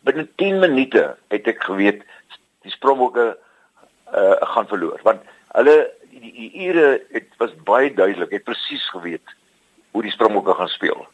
Binne 0.00 0.28
10 0.36 0.58
minute 0.58 1.16
het 1.28 1.46
ek 1.46 1.64
geweet 1.64 2.02
die 2.62 2.70
Springbokke 2.70 3.38
uh 4.14 4.36
gaan 4.40 4.66
verloor 4.66 5.00
want 5.02 5.20
hulle 5.52 5.90
die, 6.10 6.32
die 6.32 6.50
Ire 6.68 7.02
het 7.12 7.28
was 7.36 7.54
baie 7.64 7.94
duidelik, 7.94 8.30
het 8.30 8.44
presies 8.44 8.88
geweet 8.90 9.34
hoe 9.90 10.02
die 10.02 10.12
Springbokke 10.12 10.54
gaan 10.54 10.68
speel. 10.68 11.06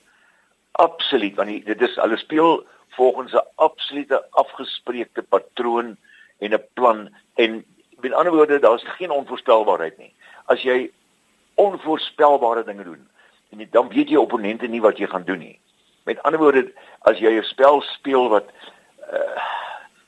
Absoluut 0.73 1.37
want 1.37 1.49
die, 1.49 1.64
dit 1.64 1.83
is 1.83 1.97
hulle 1.97 2.16
speel 2.16 2.66
volgens 2.97 3.33
'n 3.33 3.47
absolute 3.54 4.25
afgespreekte 4.30 5.23
patroon 5.23 5.97
en 6.40 6.52
'n 6.54 6.64
plan 6.75 7.09
en 7.35 7.64
met 8.00 8.12
ander 8.12 8.32
woorde 8.32 8.59
daar's 8.59 8.85
geen 8.85 9.11
onvoorspelbaarheid 9.11 9.99
nie. 9.99 10.14
As 10.44 10.62
jy 10.62 10.90
onvoorspelbare 11.54 12.64
dinge 12.64 12.85
doen 12.85 13.09
en 13.50 13.68
dan 13.70 13.88
weet 13.88 14.09
jy 14.09 14.16
opponente 14.16 14.66
nie 14.66 14.80
wat 14.80 14.99
jy 14.99 15.06
gaan 15.06 15.25
doen 15.25 15.38
nie. 15.38 15.59
Met 16.04 16.23
ander 16.23 16.40
woorde 16.40 16.73
as 17.09 17.18
jy 17.18 17.38
'n 17.38 17.42
spel 17.42 17.80
speel 17.80 18.28
wat 18.28 18.49
uh, 19.12 19.42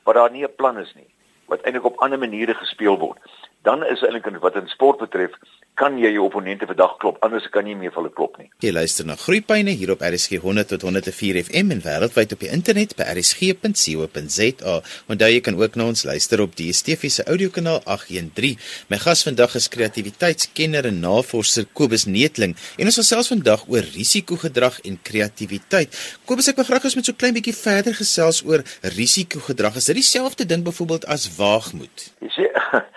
wat 0.04 0.14
daar 0.14 0.30
nie 0.30 0.44
'n 0.44 0.54
plan 0.56 0.78
is 0.78 0.94
nie, 0.94 1.10
wat 1.46 1.60
eintlik 1.60 1.84
op 1.84 1.98
ander 1.98 2.18
maniere 2.18 2.54
gespeel 2.54 2.98
word, 2.98 3.18
dan 3.62 3.84
is 3.86 4.02
eintlik 4.02 4.40
wat 4.42 4.56
in 4.58 4.68
sport 4.68 4.98
betref 4.98 5.34
kan 5.78 5.94
jy 5.96 6.10
jou 6.12 6.26
opponente 6.26 6.66
vandag 6.68 6.98
klop 7.00 7.16
anders 7.24 7.46
kan 7.52 7.64
jy 7.64 7.72
nie 7.72 7.86
meer 7.86 7.92
vir 7.94 8.02
hulle 8.02 8.12
klop 8.12 8.34
nie. 8.38 8.50
Jy 8.60 8.72
luister 8.74 9.06
na 9.08 9.16
Groepyne 9.16 9.72
hier 9.78 9.94
op 9.94 10.02
RSG 10.04 10.42
100 10.42 10.68
tot 10.74 10.84
104 10.84 11.38
FM 11.46 11.72
en 11.72 11.80
wêreldwyd 11.84 12.34
op 12.36 12.42
die 12.44 12.50
internet 12.52 12.92
by 12.98 13.06
rsg.co.za. 13.14 14.74
Onthou 15.12 15.30
jy 15.32 15.40
kan 15.46 15.56
ook 15.56 15.78
na 15.80 15.88
ons 15.88 16.04
luister 16.08 16.42
op 16.44 16.56
die 16.58 16.68
DSTV 16.72 17.10
se 17.10 17.24
audiokanaal 17.24 17.80
813. 17.86 18.60
My 18.92 19.00
gas 19.00 19.24
vandag 19.26 19.56
is 19.58 19.70
kreatiwiteitskenner 19.72 20.90
en 20.90 21.00
navorser 21.02 21.66
Kobus 21.72 22.04
Netling 22.04 22.54
en 22.76 22.92
ons 22.92 23.00
gesels 23.00 23.32
vandag 23.32 23.64
oor 23.72 23.88
risikogedrag 23.96 24.82
en 24.88 25.00
kreatiwiteit. 25.08 25.96
Kobus, 26.28 26.52
ek 26.52 26.60
wil 26.60 26.68
graag 26.68 26.90
ons 26.90 26.98
met 27.00 27.08
so 27.08 27.16
klein 27.16 27.36
bietjie 27.38 27.56
verder 27.56 27.96
gesels 27.96 28.42
oor 28.44 28.62
risikogedrag. 28.98 29.80
Is 29.80 29.88
dit 29.88 30.02
dieselfde 30.02 30.46
ding 30.46 30.66
byvoorbeeld 30.68 31.08
as 31.10 31.30
waagmoed? 31.38 32.10
Jy 32.20 32.34
sê 32.36 32.50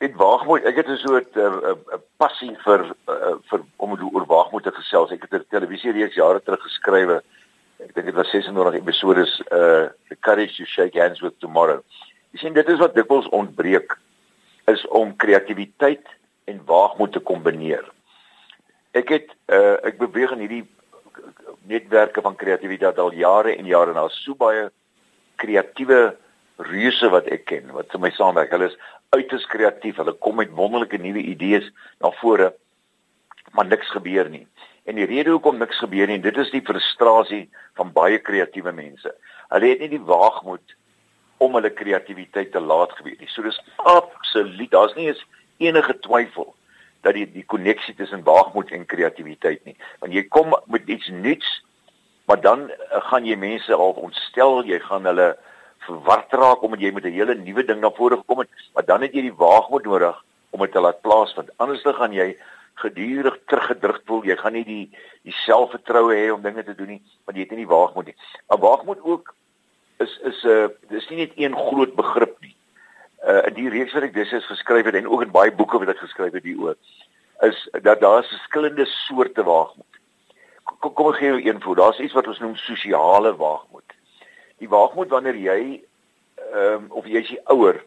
Dit 0.00 0.14
waagmoed, 0.16 0.64
ek 0.64 0.78
het 0.80 0.88
'n 0.88 0.96
soort 0.96 1.34
'n 1.36 1.40
uh, 1.40 1.98
passie 2.16 2.56
vir 2.64 2.80
uh, 3.08 3.36
vir 3.50 3.60
om 3.76 3.92
oor 3.92 4.26
waagmoed 4.26 4.62
te 4.62 4.72
gesels. 4.72 5.10
Ek 5.12 5.26
het 5.28 5.32
'n 5.32 5.44
televisie 5.48 5.92
reeks 5.92 6.14
jare 6.14 6.40
terug 6.42 6.62
geskrywe. 6.62 7.22
Ek 7.84 7.94
dink 7.94 8.06
dit 8.06 8.14
was 8.14 8.30
26 8.30 8.74
episode 8.74 9.20
is 9.20 9.40
uh 9.52 9.88
The 10.08 10.16
Courage 10.20 10.56
to 10.56 10.64
Shake 10.64 11.00
Hands 11.00 11.20
with 11.20 11.38
Tomorrow. 11.38 11.82
Jy 12.32 12.38
sien 12.38 12.52
dit 12.52 12.68
is 12.68 12.78
wat 12.78 12.94
dikwels 12.94 13.28
ontbreek 13.28 13.98
is 14.64 14.86
om 14.88 15.16
kreatiwiteit 15.16 16.06
en 16.44 16.64
waagmoed 16.64 17.12
te 17.12 17.20
kombineer. 17.20 17.84
Ek 18.92 19.08
het 19.08 19.28
uh 19.52 19.76
ek 19.84 19.98
beweeg 19.98 20.32
in 20.32 20.38
hierdie 20.38 20.66
netwerke 21.68 22.20
van 22.20 22.36
kreatiwiteit 22.36 22.98
al 22.98 23.12
jare 23.12 23.56
en 23.56 23.66
jare 23.66 23.92
en 23.92 24.00
daar's 24.00 24.22
so 24.24 24.34
baie 24.34 24.70
kreatiewe 25.36 26.16
reuse 26.68 27.08
wat 27.12 27.28
ek 27.32 27.46
ken 27.50 27.70
wat 27.76 27.90
vir 27.92 28.02
my 28.02 28.10
saamwerk. 28.16 28.52
Hulle 28.54 28.70
is 28.70 28.78
uiters 29.16 29.46
kreatief. 29.50 29.98
Hulle 30.00 30.16
kom 30.24 30.38
met 30.40 30.52
wonderlike 30.56 31.00
nuwe 31.00 31.22
idees 31.32 31.70
na 32.02 32.12
vore, 32.20 32.52
maar 33.56 33.66
niks 33.68 33.90
gebeur 33.94 34.28
nie. 34.30 34.46
En 34.88 34.98
die 34.98 35.08
rede 35.08 35.30
hoekom 35.34 35.58
niks 35.60 35.78
gebeur 35.78 36.08
nie, 36.08 36.20
dit 36.22 36.36
is 36.40 36.52
die 36.54 36.64
frustrasie 36.64 37.44
van 37.78 37.92
baie 37.94 38.18
kreatiewe 38.18 38.72
mense. 38.74 39.12
Hulle 39.50 39.72
het 39.72 39.82
nie 39.84 39.92
die 39.96 40.06
waagmoed 40.06 40.76
om 41.40 41.56
hulle 41.56 41.72
kreatiwiteit 41.72 42.52
te 42.52 42.60
laat 42.60 42.92
gebeur 42.98 43.16
nie. 43.20 43.28
So 43.32 43.44
dis 43.46 43.60
absoluut, 43.88 44.70
daar's 44.72 44.96
nie 44.96 45.10
eens 45.10 45.22
enige 45.60 45.96
twyfel 46.04 46.50
dat 47.04 47.16
die 47.16 47.26
die 47.32 47.46
koneksie 47.48 47.94
tussen 47.96 48.24
waagmoed 48.26 48.72
en 48.76 48.86
kreatiwiteit 48.88 49.64
nie. 49.64 49.76
Want 50.00 50.16
jy 50.16 50.26
kom 50.28 50.52
met 50.72 50.88
iets 50.88 51.08
nuuts, 51.08 51.52
maar 52.28 52.40
dan 52.40 52.68
uh, 52.68 53.00
gaan 53.08 53.26
jy 53.26 53.36
mense 53.40 53.74
al 53.74 53.96
ontstel, 54.00 54.60
jy 54.68 54.78
gaan 54.84 55.08
hulle 55.08 55.32
verward 55.86 56.32
raak 56.32 56.62
omdat 56.62 56.80
jy 56.80 56.92
met 56.92 57.04
'n 57.04 57.16
hele 57.18 57.34
nuwe 57.34 57.64
ding 57.64 57.80
na 57.80 57.90
vore 57.90 58.16
gekom 58.16 58.38
het, 58.38 58.48
maar 58.74 58.84
dan 58.84 59.02
het 59.02 59.12
jy 59.12 59.22
die 59.22 59.40
waagmoed 59.44 59.84
nodig 59.84 60.24
om 60.50 60.60
dit 60.60 60.72
te 60.72 60.80
laat 60.80 61.00
plaasvind. 61.00 61.50
Anders 61.56 61.82
dan 61.82 61.94
gaan 61.94 62.12
jy 62.12 62.36
gedurig 62.74 63.38
teruggedruk 63.46 64.00
voel. 64.04 64.24
Jy 64.24 64.36
gaan 64.36 64.52
nie 64.52 64.64
die 64.64 64.90
die 65.22 65.32
selfvertroue 65.32 66.14
hê 66.14 66.30
om 66.32 66.42
dinge 66.42 66.64
te 66.64 66.74
doen 66.74 66.86
nie, 66.86 67.02
want 67.24 67.36
jy 67.36 67.42
het 67.44 67.50
nie 67.50 67.66
die 67.66 67.74
waagmoed 67.74 68.06
nie. 68.06 68.16
Maar 68.48 68.58
waagmoed 68.58 69.02
ook 69.02 69.34
is 69.98 70.18
is 70.22 70.42
'n 70.44 70.48
uh, 70.48 70.68
dis 70.88 71.08
nie 71.08 71.18
net 71.18 71.32
een 71.36 71.56
groot 71.56 71.94
begrip 71.94 72.40
nie. 72.40 72.56
Uh 73.24 73.46
in 73.46 73.54
die 73.54 73.68
reeks 73.68 73.92
wat 73.92 74.02
ek 74.02 74.14
dis 74.14 74.32
is 74.32 74.46
geskryf 74.46 74.84
het 74.84 74.94
en 74.94 75.08
ook 75.08 75.22
in 75.22 75.30
baie 75.30 75.52
boeke 75.52 75.78
wat 75.78 75.88
ek 75.88 75.98
geskryf 75.98 76.32
het 76.32 76.44
hieroor 76.44 76.76
is 77.40 77.68
dat 77.82 78.00
daar 78.00 78.24
verskillende 78.24 78.84
soorte 78.86 79.42
waagmoed. 79.42 79.94
Kom 80.80 80.92
kom 80.92 81.08
ek 81.08 81.16
gee 81.16 81.28
jou 81.28 81.40
een 81.44 81.62
voor. 81.62 81.76
Daar's 81.76 81.98
iets 81.98 82.12
wat 82.12 82.26
ons 82.26 82.38
noem 82.38 82.56
sosiale 82.56 83.36
waagmoed 83.36 83.92
die 84.60 84.68
waagmoed 84.68 85.12
wanneer 85.12 85.36
jy 85.36 85.60
ehm 86.50 86.84
um, 86.84 86.90
of 86.96 87.06
jy 87.06 87.24
is 87.24 87.32
ouer 87.52 87.80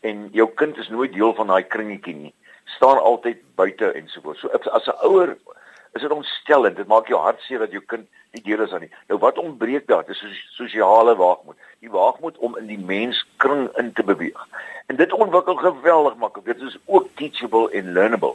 en 0.00 0.28
jou 0.32 0.48
kind 0.58 0.78
is 0.78 0.88
nooit 0.88 1.12
deel 1.12 1.34
van 1.34 1.50
daai 1.52 1.62
kringetjie 1.62 2.14
nie 2.14 2.34
staan 2.64 2.98
altyd 2.98 3.38
buite 3.54 3.92
en 3.92 4.08
so 4.08 4.20
voort. 4.20 4.38
So 4.38 4.48
as 4.48 4.86
'n 4.86 5.06
ouer 5.06 5.36
is 5.92 6.02
dit 6.02 6.10
ontstellend. 6.10 6.76
Dit 6.76 6.86
maak 6.86 7.08
jou 7.08 7.20
hart 7.20 7.40
seer 7.40 7.58
dat 7.58 7.70
jou 7.70 7.82
kind 7.86 8.08
nie 8.32 8.42
deel 8.42 8.60
is 8.60 8.72
aan 8.72 8.80
nie. 8.80 8.94
Nou 9.08 9.20
wat 9.20 9.38
ontbreek 9.38 9.86
daar? 9.86 10.06
Dis 10.06 10.24
sosiale 10.56 11.16
waagmoed. 11.16 11.56
Die 11.80 11.90
waagmoed 11.90 12.38
om 12.38 12.56
in 12.56 12.66
die 12.66 12.78
menskring 12.78 13.68
in 13.76 13.92
te 13.92 14.04
beweeg. 14.04 14.46
En 14.86 14.96
dit 14.96 15.12
ontwikkel 15.12 15.54
geweldig 15.54 16.16
maklik. 16.16 16.44
Dit 16.44 16.60
is 16.60 16.78
ook 16.84 17.08
teachable 17.14 17.70
en 17.70 17.92
learnable. 17.92 18.34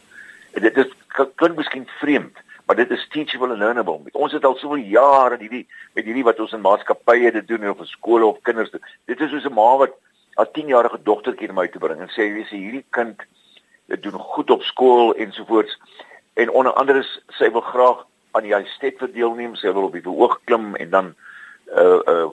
En 0.51 0.62
dit 0.62 0.77
is 0.77 0.91
klink 1.36 1.56
miskien 1.56 1.88
vreemd, 2.00 2.38
maar 2.67 2.75
dit 2.75 2.91
is 2.91 3.07
teachable 3.09 3.50
and 3.50 3.57
learnable. 3.57 4.00
Met 4.03 4.15
ons 4.15 4.33
het 4.36 4.45
al 4.45 4.55
soveel 4.59 4.83
jare 4.91 5.38
hierdie 5.39 5.65
met 5.95 6.05
hierdie 6.05 6.25
wat 6.27 6.39
ons 6.43 6.51
in 6.53 6.62
maatskappye 6.62 7.31
dit 7.31 7.47
doen 7.47 7.69
of 7.69 7.79
in 7.79 7.89
skole 7.93 8.25
of 8.25 8.41
kinders 8.41 8.71
doen. 8.71 8.83
Dit 9.05 9.21
is 9.24 9.31
soos 9.31 9.47
'n 9.47 9.53
ma 9.53 9.77
wat 9.77 9.95
haar 10.36 10.51
10-jarige 10.51 11.00
dogtertjie 11.03 11.47
na 11.47 11.53
my 11.53 11.67
toe 11.67 11.81
bring 11.81 12.01
en 12.01 12.12
sê 12.12 12.27
jy 12.27 12.43
sê 12.45 12.59
hierdie 12.59 12.86
kind 12.89 13.24
dit 13.88 14.03
doen 14.03 14.19
goed 14.19 14.51
op 14.51 14.63
skool 14.63 15.13
ensovoorts 15.15 15.79
en 16.33 16.51
onder 16.51 16.74
andere 16.74 17.05
sy 17.39 17.50
wil 17.51 17.62
graag 17.62 18.05
aan 18.31 18.43
die 18.45 18.53
universiteit 18.53 19.00
verdeelneem, 19.01 19.55
sy 19.55 19.71
wil 19.74 19.88
op 19.88 19.95
die 19.97 20.03
verhoog 20.05 20.38
klim 20.45 20.75
en 20.75 20.89
dan 20.89 21.15
uh 21.74 22.00
uh 22.13 22.27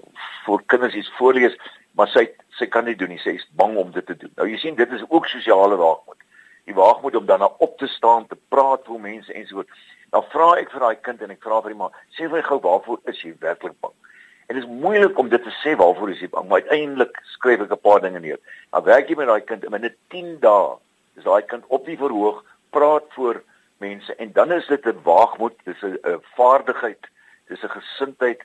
vir 0.45 0.61
kinders 0.67 0.95
iets 0.95 1.13
voorlees, 1.19 1.57
maar 1.97 2.11
sy 2.13 2.27
sy 2.59 2.69
kan 2.71 2.85
nie 2.85 2.97
doen 2.99 3.15
nie, 3.15 3.23
sy 3.23 3.39
is 3.39 3.47
bang 3.57 3.77
om 3.81 3.91
dit 3.95 4.07
te 4.07 4.17
doen. 4.17 4.33
Nou 4.37 4.49
jy 4.51 4.59
sien 4.61 4.77
dit 4.77 4.93
is 4.93 5.07
ook 5.09 5.27
sosiale 5.27 5.79
waagmoed. 5.81 6.21
Die 6.69 6.77
waagmoed 6.77 7.17
om 7.17 7.27
dan 7.27 7.43
op 7.43 7.79
te 7.79 7.87
staan, 7.87 8.27
te 8.29 8.37
praat 8.49 8.85
vir 8.87 9.01
mense 9.01 9.33
ensovoorts. 9.33 9.73
Dan 10.15 10.23
vra 10.31 10.53
ek 10.61 10.71
vir 10.71 10.85
daai 10.85 10.99
kind 11.03 11.23
en 11.27 11.33
ek 11.35 11.43
vra 11.43 11.57
vir 11.65 11.73
hom, 11.75 11.95
sê 12.15 12.29
vir 12.31 12.45
gou 12.47 12.61
waarvoor 12.63 13.01
is 13.11 13.19
jy 13.25 13.33
werklik 13.43 13.75
bang? 13.83 13.95
En 14.47 14.55
dit 14.55 14.63
is 14.63 14.71
moeilik 14.85 15.17
om 15.19 15.31
dit 15.33 15.43
te 15.43 15.55
sê 15.59 15.73
waarvoor 15.81 16.13
is 16.13 16.21
jy 16.23 16.29
bang, 16.31 16.47
maar 16.47 16.63
uiteindelik 16.63 17.19
skryf 17.33 17.65
ek 17.65 17.73
'n 17.75 17.83
paar 17.83 18.01
dinge 18.05 18.21
neer. 18.21 18.39
Dan 18.71 18.85
werk 18.85 19.09
jy 19.11 19.17
met 19.19 19.27
daai 19.27 19.41
kind 19.41 19.65
in 19.65 19.75
'n 19.75 19.97
10 20.15 20.39
dae. 20.39 20.79
Dis 21.15 21.25
daai 21.25 21.43
kind 21.43 21.65
op 21.67 21.87
die 21.87 21.99
verhoog 21.99 22.45
praat 22.71 23.11
voor 23.17 23.43
mense 23.81 24.15
en 24.15 24.33
dan 24.33 24.53
is 24.53 24.67
dit 24.67 24.87
'n 24.87 25.03
waagmoed, 25.03 25.59
dis 25.65 25.83
'n 25.83 26.23
vaardigheid, 26.37 27.03
dis 27.49 27.65
'n 27.65 27.75
gesindheid 27.75 28.41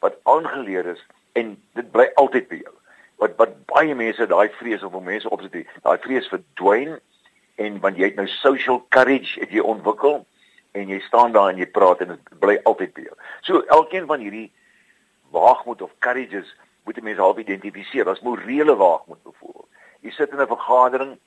wat 0.00 0.14
aangeleer 0.22 0.86
is 0.86 1.02
en 1.32 1.56
dit 1.74 1.90
bly 1.90 2.10
altyd 2.14 2.48
by 2.48 2.62
jou. 2.62 2.74
Wat 3.16 3.36
wat 3.36 3.66
baie 3.66 3.94
mense 3.94 4.26
daai 4.26 4.48
vrees 4.48 4.82
of 4.82 4.94
om 4.94 5.04
mense 5.04 5.30
op 5.30 5.40
te 5.40 5.48
tree, 5.48 5.66
daai 5.82 5.98
vrees 5.98 6.28
verdwyn 6.28 7.00
en 7.56 7.80
want 7.80 7.96
jy 7.96 8.04
het 8.04 8.16
nou 8.16 8.26
social 8.26 8.86
courage 8.88 9.40
het 9.40 9.50
jy 9.50 9.60
ontwikkel 9.60 10.26
en 10.78 10.88
jy 10.88 11.00
staan 11.04 11.32
daar 11.32 11.50
en 11.52 11.60
jy 11.60 11.66
praat 11.66 12.00
en 12.04 12.14
dit 12.14 12.38
bly 12.42 12.58
altyd 12.68 12.94
by 12.96 13.06
jou. 13.08 13.16
So 13.46 13.62
elkeen 13.74 14.06
van 14.06 14.22
hierdie 14.24 14.48
waagmoed 15.34 15.82
of 15.82 15.94
courages 16.04 16.54
moet 16.84 17.00
mense 17.02 17.20
half 17.20 17.38
identifiseer. 17.38 18.08
As 18.08 18.20
morele 18.24 18.76
waagmoed 18.76 19.22
byvoorbeeld. 19.22 19.68
Jy 20.00 20.10
sit 20.10 20.30
in 20.30 20.40
'n 20.40 20.46
vergadering 20.46 21.18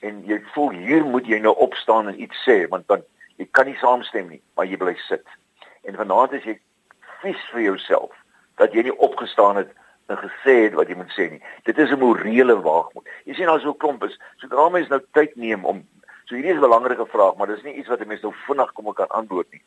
en 0.00 0.24
jy 0.26 0.40
voel 0.54 0.70
hier 0.70 1.04
moet 1.04 1.26
jy 1.26 1.38
nou 1.38 1.54
opstaan 1.56 2.08
en 2.08 2.20
iets 2.20 2.48
sê 2.48 2.68
want 2.68 2.88
dan 2.88 3.02
jy 3.36 3.46
kan 3.50 3.66
nie 3.66 3.76
saamstem 3.80 4.28
nie, 4.28 4.42
maar 4.54 4.66
jy 4.66 4.76
bly 4.76 4.94
sit. 5.08 5.26
En 5.82 5.96
vanaand 5.96 6.32
is 6.32 6.44
jy 6.44 6.58
vies 7.22 7.44
vir 7.52 7.62
jouself 7.62 8.12
dat 8.56 8.72
jy 8.72 8.82
nie 8.82 8.98
opgestaan 8.98 9.56
het 9.56 9.70
en 10.10 10.18
gesê 10.20 10.56
het 10.66 10.74
wat 10.74 10.88
jy 10.88 10.96
moet 10.98 11.12
sê 11.14 11.30
nie. 11.30 11.42
Dit 11.64 11.78
is 11.78 11.90
'n 11.90 11.98
morele 11.98 12.60
waagmoed. 12.60 13.08
Jy 13.24 13.34
sien 13.34 13.48
al 13.48 13.60
so 13.60 13.74
klomp 13.74 14.04
is, 14.04 14.18
sodra 14.36 14.68
mens 14.68 14.88
nou 14.88 15.00
tyd 15.12 15.36
neem 15.36 15.64
om 15.64 15.86
So 16.30 16.36
hierdie 16.38 16.52
is 16.54 16.58
'n 16.62 16.68
belangrike 16.68 17.06
vraag, 17.10 17.34
maar 17.36 17.48
dis 17.50 17.62
nie 17.66 17.74
iets 17.74 17.88
wat 17.90 18.00
'n 18.00 18.06
mens 18.06 18.22
nou 18.22 18.32
vinnig 18.46 18.72
kom 18.72 18.92
kan 18.94 19.08
antwoord 19.08 19.50
nie. 19.50 19.62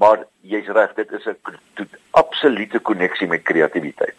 Maar 0.00 0.24
jy's 0.40 0.66
reg, 0.66 0.94
dit 0.94 1.12
is 1.12 1.26
'n 1.26 1.36
absolute 2.10 2.78
koneksie 2.78 3.26
met 3.26 3.42
kreatiwiteit. 3.42 4.16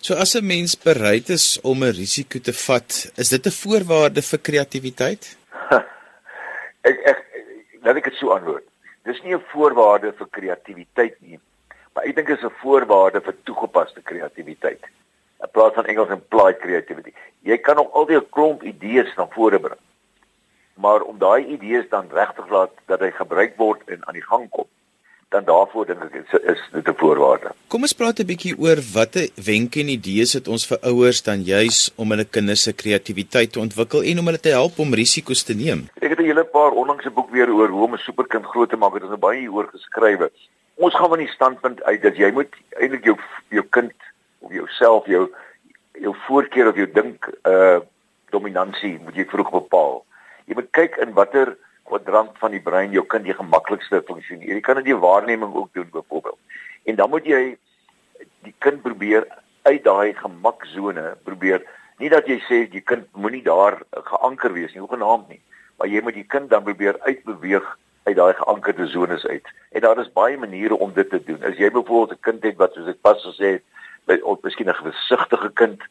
So 0.00 0.14
as 0.14 0.36
'n 0.36 0.46
mens 0.46 0.78
bereid 0.78 1.28
is 1.28 1.60
om 1.62 1.82
'n 1.82 1.90
risiko 1.90 2.38
te 2.38 2.52
vat, 2.52 3.10
is 3.16 3.28
dit 3.28 3.46
'n 3.46 3.50
voorwaarde 3.50 4.22
vir 4.22 4.38
kreatiwiteit? 4.38 5.36
ek 6.90 6.96
ek 7.10 7.18
laat 7.82 7.96
ek 7.96 8.04
dit 8.04 8.14
so 8.14 8.30
antwoord. 8.30 8.64
Dis 9.02 9.22
nie 9.22 9.34
'n 9.34 9.44
voorwaarde 9.52 10.12
vir 10.12 10.28
kreatiwiteit 10.30 11.16
nie, 11.20 11.40
maar 11.92 12.04
ek 12.04 12.14
dink 12.14 12.26
dit 12.28 12.38
is 12.38 12.44
'n 12.44 12.58
voorwaarde 12.62 13.20
vir 13.20 13.34
toegepaste 13.42 14.00
kreatiwiteit. 14.02 14.82
In 15.42 15.50
plaas 15.50 15.74
van 15.74 15.86
Engels 15.86 16.10
implied 16.10 16.58
creativity. 16.58 17.12
Jy 17.42 17.58
kan 17.58 17.76
nog 17.76 17.92
altyd 17.92 18.22
'n 18.22 18.30
klomp 18.30 18.62
idees 18.62 19.10
na 19.16 19.26
vore 19.26 19.58
bring 19.58 19.80
maar 20.84 21.02
om 21.06 21.18
daai 21.18 21.46
idees 21.56 21.88
dan 21.90 22.10
regtig 22.10 22.48
laat 22.50 22.74
dat 22.90 23.00
hy 23.00 23.10
gebruik 23.14 23.56
word 23.56 23.82
en 23.86 24.06
aan 24.06 24.18
die 24.18 24.28
gang 24.30 24.48
kom 24.50 24.68
dan 25.32 25.44
daarvoor 25.48 25.86
dink 25.88 26.02
ek 26.04 26.16
is, 26.20 26.32
is 26.52 26.60
dit 26.72 26.88
'n 26.88 26.98
voorwaarde. 27.02 27.52
Kom 27.72 27.82
ons 27.86 27.96
praat 28.00 28.20
'n 28.20 28.28
bietjie 28.32 28.54
oor 28.64 28.80
watter 28.96 29.26
wenke 29.50 29.80
en 29.80 29.88
idees 29.88 30.32
het 30.38 30.48
ons 30.48 30.66
vir 30.70 30.78
ouers 30.90 31.22
dan 31.22 31.40
juis 31.42 31.78
om 31.96 32.10
hulle 32.12 32.24
kinders 32.24 32.62
se 32.62 32.72
kreatiwiteit 32.72 33.52
te 33.52 33.60
ontwikkel 33.66 34.02
en 34.02 34.18
om 34.18 34.26
hulle 34.26 34.40
te 34.40 34.56
help 34.58 34.78
om 34.78 34.94
risiko's 34.94 35.42
te 35.42 35.54
neem. 35.54 35.88
Ek 36.00 36.10
het 36.10 36.20
'n 36.20 36.30
hele 36.30 36.44
paar 36.44 36.72
onlangse 36.72 37.10
boek 37.10 37.30
weer 37.30 37.50
oor 37.50 37.68
hoe 37.68 37.84
om 37.84 37.94
'n 37.94 38.06
superkind 38.08 38.44
groot 38.44 38.70
te 38.70 38.76
maak. 38.76 38.92
Dit 38.92 39.02
is 39.02 39.08
nou 39.08 39.18
baie 39.18 39.40
hieroor 39.40 39.68
geskrywe. 39.72 40.30
Ons 40.74 40.94
gaan 40.94 41.08
van 41.08 41.18
die 41.18 41.34
standpunt 41.36 41.82
uit 41.82 42.02
dat 42.02 42.16
jy 42.16 42.30
moet 42.30 42.52
eintlik 42.80 43.04
jou 43.04 43.16
jou 43.48 43.64
kind 43.70 43.92
of 44.38 44.52
jouself 44.52 45.06
jou 45.06 45.30
jou 45.92 46.14
voorkeur 46.26 46.68
of 46.68 46.76
jou 46.76 46.92
dink 46.92 47.28
uh 47.44 47.80
dominansie 48.30 48.98
moet 49.04 49.14
jy 49.14 49.24
vroeg 49.24 49.50
bepaal 49.50 50.01
kyk 50.72 50.96
in 50.96 51.12
watter 51.14 51.56
kwadrant 51.88 52.38
van 52.38 52.50
die 52.50 52.62
brein 52.62 52.92
jou 52.92 53.04
kind 53.06 53.24
die 53.24 53.36
gemaklikste 53.36 54.02
funksioneer. 54.06 54.54
Jy 54.54 54.60
kan 54.60 54.80
dit 54.80 54.90
die 54.92 54.96
waarneming 54.96 55.54
ook 55.54 55.72
doen 55.72 55.88
byvoorbeeld. 55.92 56.38
En 56.84 56.96
dan 56.96 57.10
moet 57.10 57.26
jy 57.26 57.56
die 58.42 58.54
kind 58.58 58.82
probeer 58.82 59.26
uit 59.62 59.84
daai 59.84 60.14
gemaksone 60.14 61.16
probeer 61.24 61.62
Nie 62.02 62.10
dat 62.10 62.26
jy 62.26 62.40
sê 62.48 62.56
die 62.66 62.82
kind 62.82 63.04
moenie 63.14 63.44
daar 63.46 63.76
geanker 64.08 64.50
wees 64.56 64.72
nie, 64.74 64.80
hoegenaamd 64.82 65.28
nie, 65.30 65.38
maar 65.78 65.86
jy 65.86 66.00
moet 66.02 66.16
die 66.18 66.26
kind 66.26 66.48
dan 66.50 66.64
probeer 66.66 66.96
uitbeweeg 67.06 67.66
uit 68.08 68.16
daai 68.18 68.32
geankerde 68.40 68.88
zones 68.90 69.26
uit. 69.30 69.46
En 69.70 69.84
daar 69.84 70.00
is 70.02 70.10
baie 70.10 70.38
maniere 70.38 70.74
om 70.74 70.90
dit 70.96 71.10
te 71.10 71.20
doen. 71.22 71.38
As 71.46 71.60
jy 71.60 71.70
byvoorbeeld 71.70 72.18
'n 72.18 72.26
kind 72.26 72.42
het 72.42 72.56
wat 72.56 72.74
soos 72.74 72.88
ek 72.90 73.00
pas 73.06 73.22
gesê 73.22 73.52
het, 73.58 73.64
by 74.06 74.18
of 74.22 74.42
miskien 74.42 74.68
'n 74.68 74.74
gesigtige 74.74 75.50
kind, 75.54 75.82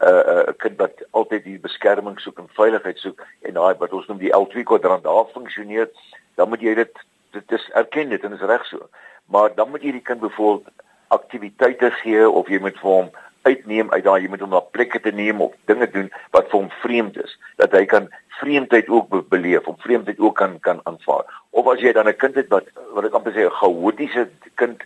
'n 0.00 0.08
uh, 0.08 0.48
'n 0.48 0.56
kind 0.56 0.78
wat 0.78 1.02
altyd 1.10 1.44
die 1.44 1.58
beskerming 1.58 2.20
soek 2.20 2.38
en 2.38 2.48
veiligheid 2.48 2.98
soek 2.98 3.22
en 3.42 3.54
daai 3.54 3.74
wat 3.78 3.92
ons 3.92 4.06
noem 4.06 4.18
die 4.18 4.34
L2 4.34 4.62
kwadrant 4.62 5.04
daar 5.04 5.28
funksioneer, 5.32 5.88
dan 6.34 6.48
moet 6.48 6.60
jy 6.60 6.74
dit 6.74 7.04
dit 7.30 7.52
is 7.52 7.70
erken 7.72 8.08
dit 8.08 8.24
en 8.24 8.32
is 8.32 8.40
reg 8.40 8.66
so. 8.66 8.88
Maar 9.26 9.54
dan 9.54 9.70
moet 9.70 9.82
jy 9.82 9.92
die 9.92 10.06
kind 10.08 10.20
byvoorbeeld 10.20 10.68
aktiwiteite 11.08 11.90
gee 11.90 12.30
of 12.30 12.48
jy 12.48 12.58
moet 12.58 12.78
vir 12.80 12.90
hom 12.90 13.10
uitneem 13.46 13.90
uit 13.92 14.04
daai 14.04 14.22
jy 14.22 14.30
moet 14.30 14.42
hom 14.42 14.54
na 14.54 14.60
plekke 14.74 15.00
te 15.02 15.12
neem 15.14 15.40
of 15.44 15.54
dinge 15.70 15.86
doen 15.94 16.08
wat 16.34 16.48
vir 16.50 16.58
hom 16.60 16.70
vreemd 16.82 17.18
is 17.22 17.36
dat 17.62 17.74
hy 17.76 17.84
kan 17.92 18.08
vreemdheid 18.40 18.88
ook 18.92 19.08
be 19.12 19.22
beleef 19.34 19.68
of 19.70 19.78
vreemdheid 19.84 20.18
ook 20.20 20.36
kan 20.40 20.58
kan 20.66 20.82
aanvaar 20.90 21.24
of 21.60 21.70
as 21.72 21.80
jy 21.84 21.92
dan 21.92 22.08
'n 22.08 22.20
kind 22.22 22.34
het 22.34 22.50
wat 22.54 22.66
wat 22.94 23.06
ek 23.08 23.14
amper 23.18 23.32
sê 23.32 23.46
'n 23.46 23.58
chaotiese 23.60 24.28
kind 24.54 24.82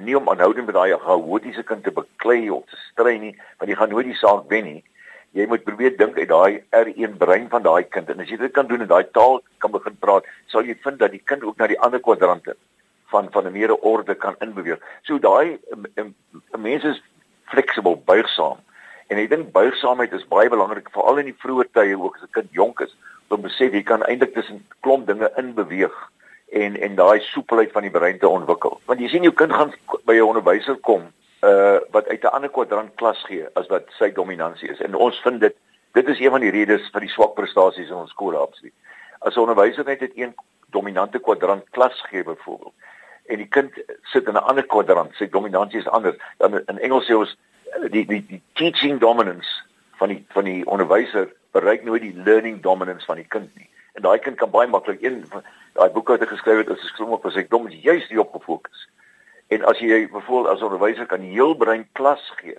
nie 0.00 0.16
om 0.16 0.28
aanhoudend 0.28 0.66
met 0.66 0.74
daai 0.74 0.98
chaotiese 0.98 1.62
kind 1.62 1.84
te 1.84 1.90
beklei 1.90 2.50
of 2.50 2.64
te 2.70 2.76
stry 2.84 3.18
nie 3.18 3.34
want 3.58 3.70
jy 3.70 3.76
gaan 3.76 3.92
nooit 3.94 4.06
die 4.06 4.20
saak 4.20 4.48
wen 4.48 4.64
nie 4.64 4.82
jy 5.36 5.46
moet 5.46 5.64
probeer 5.64 5.96
dink 5.96 6.18
uit 6.18 6.28
daai 6.28 6.62
R1 6.82 7.18
brein 7.18 7.48
van 7.48 7.62
daai 7.62 7.84
kind 7.84 8.10
en 8.10 8.20
as 8.20 8.28
jy 8.28 8.36
dit 8.36 8.52
kan 8.52 8.66
doen 8.66 8.80
en 8.80 8.90
daai 8.94 9.04
taal 9.12 9.40
kan 9.58 9.70
begin 9.70 9.96
praat 10.06 10.24
sal 10.46 10.64
jy 10.64 10.78
vind 10.86 10.98
dat 10.98 11.12
die 11.12 11.24
kind 11.24 11.44
ook 11.44 11.58
na 11.58 11.66
die 11.66 11.80
ander 11.80 12.00
kwadrante 12.00 12.56
van 13.10 13.28
van 13.32 13.46
'n 13.46 13.52
meer 13.52 13.74
orde 13.74 14.14
kan 14.14 14.34
inbeweeg. 14.38 14.78
So 15.02 15.18
daai 15.18 15.58
'n 15.96 16.14
mens 16.58 16.84
is 16.84 17.02
fleksibel, 17.44 18.02
buigsaam. 18.04 18.58
En 19.06 19.18
ek 19.18 19.30
dink 19.30 19.52
buigsaamheid 19.52 20.12
is 20.12 20.28
baie 20.28 20.48
belangrik 20.48 20.90
veral 20.90 21.18
in 21.18 21.24
die 21.24 21.40
vroeë 21.42 21.72
tye 21.72 21.98
ook 21.98 22.16
as 22.16 22.22
'n 22.22 22.30
kind 22.30 22.48
jonk 22.50 22.80
is 22.80 22.96
om 23.28 23.40
besef 23.40 23.72
jy 23.72 23.82
kan 23.82 24.02
eintlik 24.02 24.34
tussen 24.34 24.66
klomp 24.80 25.06
dinge 25.06 25.32
inbeweeg 25.36 26.10
en 26.50 26.80
en 26.80 26.94
daai 26.94 27.20
soepelheid 27.20 27.72
van 27.72 27.82
die 27.82 27.90
brein 27.90 28.18
te 28.18 28.28
ontwikkel. 28.28 28.80
Want 28.84 29.00
jy 29.00 29.08
sien 29.08 29.22
jou 29.22 29.34
kind 29.34 29.52
gaan 29.52 29.72
by 30.04 30.14
'n 30.14 30.30
onderwyser 30.32 30.76
kom 30.76 31.12
uh 31.42 31.78
wat 31.90 32.08
uit 32.08 32.22
'n 32.22 32.34
ander 32.34 32.50
kwadrant 32.50 32.94
klas 32.94 33.24
gee 33.24 33.46
as 33.54 33.66
wat 33.66 33.84
sy 33.98 34.12
dominansie 34.12 34.68
is. 34.70 34.80
En 34.80 34.94
ons 34.94 35.20
vind 35.20 35.40
dit 35.40 35.54
dit 35.92 36.08
is 36.08 36.20
een 36.20 36.30
van 36.30 36.40
die 36.40 36.50
redes 36.50 36.90
vir 36.92 37.00
die 37.00 37.10
swak 37.10 37.34
prestasies 37.34 37.88
in 37.88 37.94
ons 37.94 38.10
skole 38.10 38.36
absoluut. 38.36 38.74
As 39.18 39.36
'n 39.36 39.40
onderwyser 39.40 39.84
net 39.84 40.00
het 40.00 40.12
een 40.14 40.34
dominante 40.70 41.18
kwadrant 41.18 41.70
klas 41.70 42.02
gee 42.10 42.24
byvoorbeeld 42.24 42.74
en 43.28 43.36
die 43.42 43.48
kind 43.48 43.72
sit 44.02 44.26
in 44.26 44.34
'n 44.34 44.46
ander 44.50 44.66
kwadrant, 44.66 45.14
sy 45.14 45.28
dominansie 45.28 45.78
is 45.78 45.88
anders. 45.88 46.16
Dan 46.36 46.60
in 46.66 46.78
Engels 46.78 47.06
sê 47.06 47.14
ons 47.14 47.36
eh, 47.64 47.90
die 47.90 48.06
die 48.06 48.24
die 48.26 48.42
teaching 48.52 49.00
dominance 49.00 49.48
van 49.96 50.08
die 50.08 50.24
van 50.28 50.44
die 50.44 50.66
onderwyser 50.66 51.28
bereik 51.50 51.84
nooit 51.84 52.02
die 52.02 52.22
learning 52.24 52.62
dominance 52.62 53.04
van 53.04 53.16
die 53.16 53.28
kind 53.28 53.56
nie. 53.56 53.68
En 53.92 54.02
daai 54.02 54.18
kind 54.18 54.36
kan 54.36 54.50
baie 54.50 54.68
maklik 54.68 55.02
een 55.02 55.24
daai 55.78 55.90
boeke 55.94 56.16
wat 56.16 56.24
hy 56.24 56.30
geskryf 56.30 56.62
het, 56.62 56.70
is 56.74 56.86
geskryf 56.86 57.14
op 57.14 57.26
as 57.28 57.38
ek 57.38 57.50
dom 57.50 57.68
is 57.70 57.76
juist 57.82 58.10
die 58.10 58.20
op 58.20 58.32
gefokus. 58.34 58.86
En 59.54 59.64
as 59.70 59.78
jy 59.80 60.04
byvoorbeeld 60.10 60.52
as 60.52 60.64
onderwyser 60.66 61.06
kan 61.06 61.22
heel 61.24 61.54
brein 61.56 61.86
klas 61.98 62.24
gee, 62.40 62.56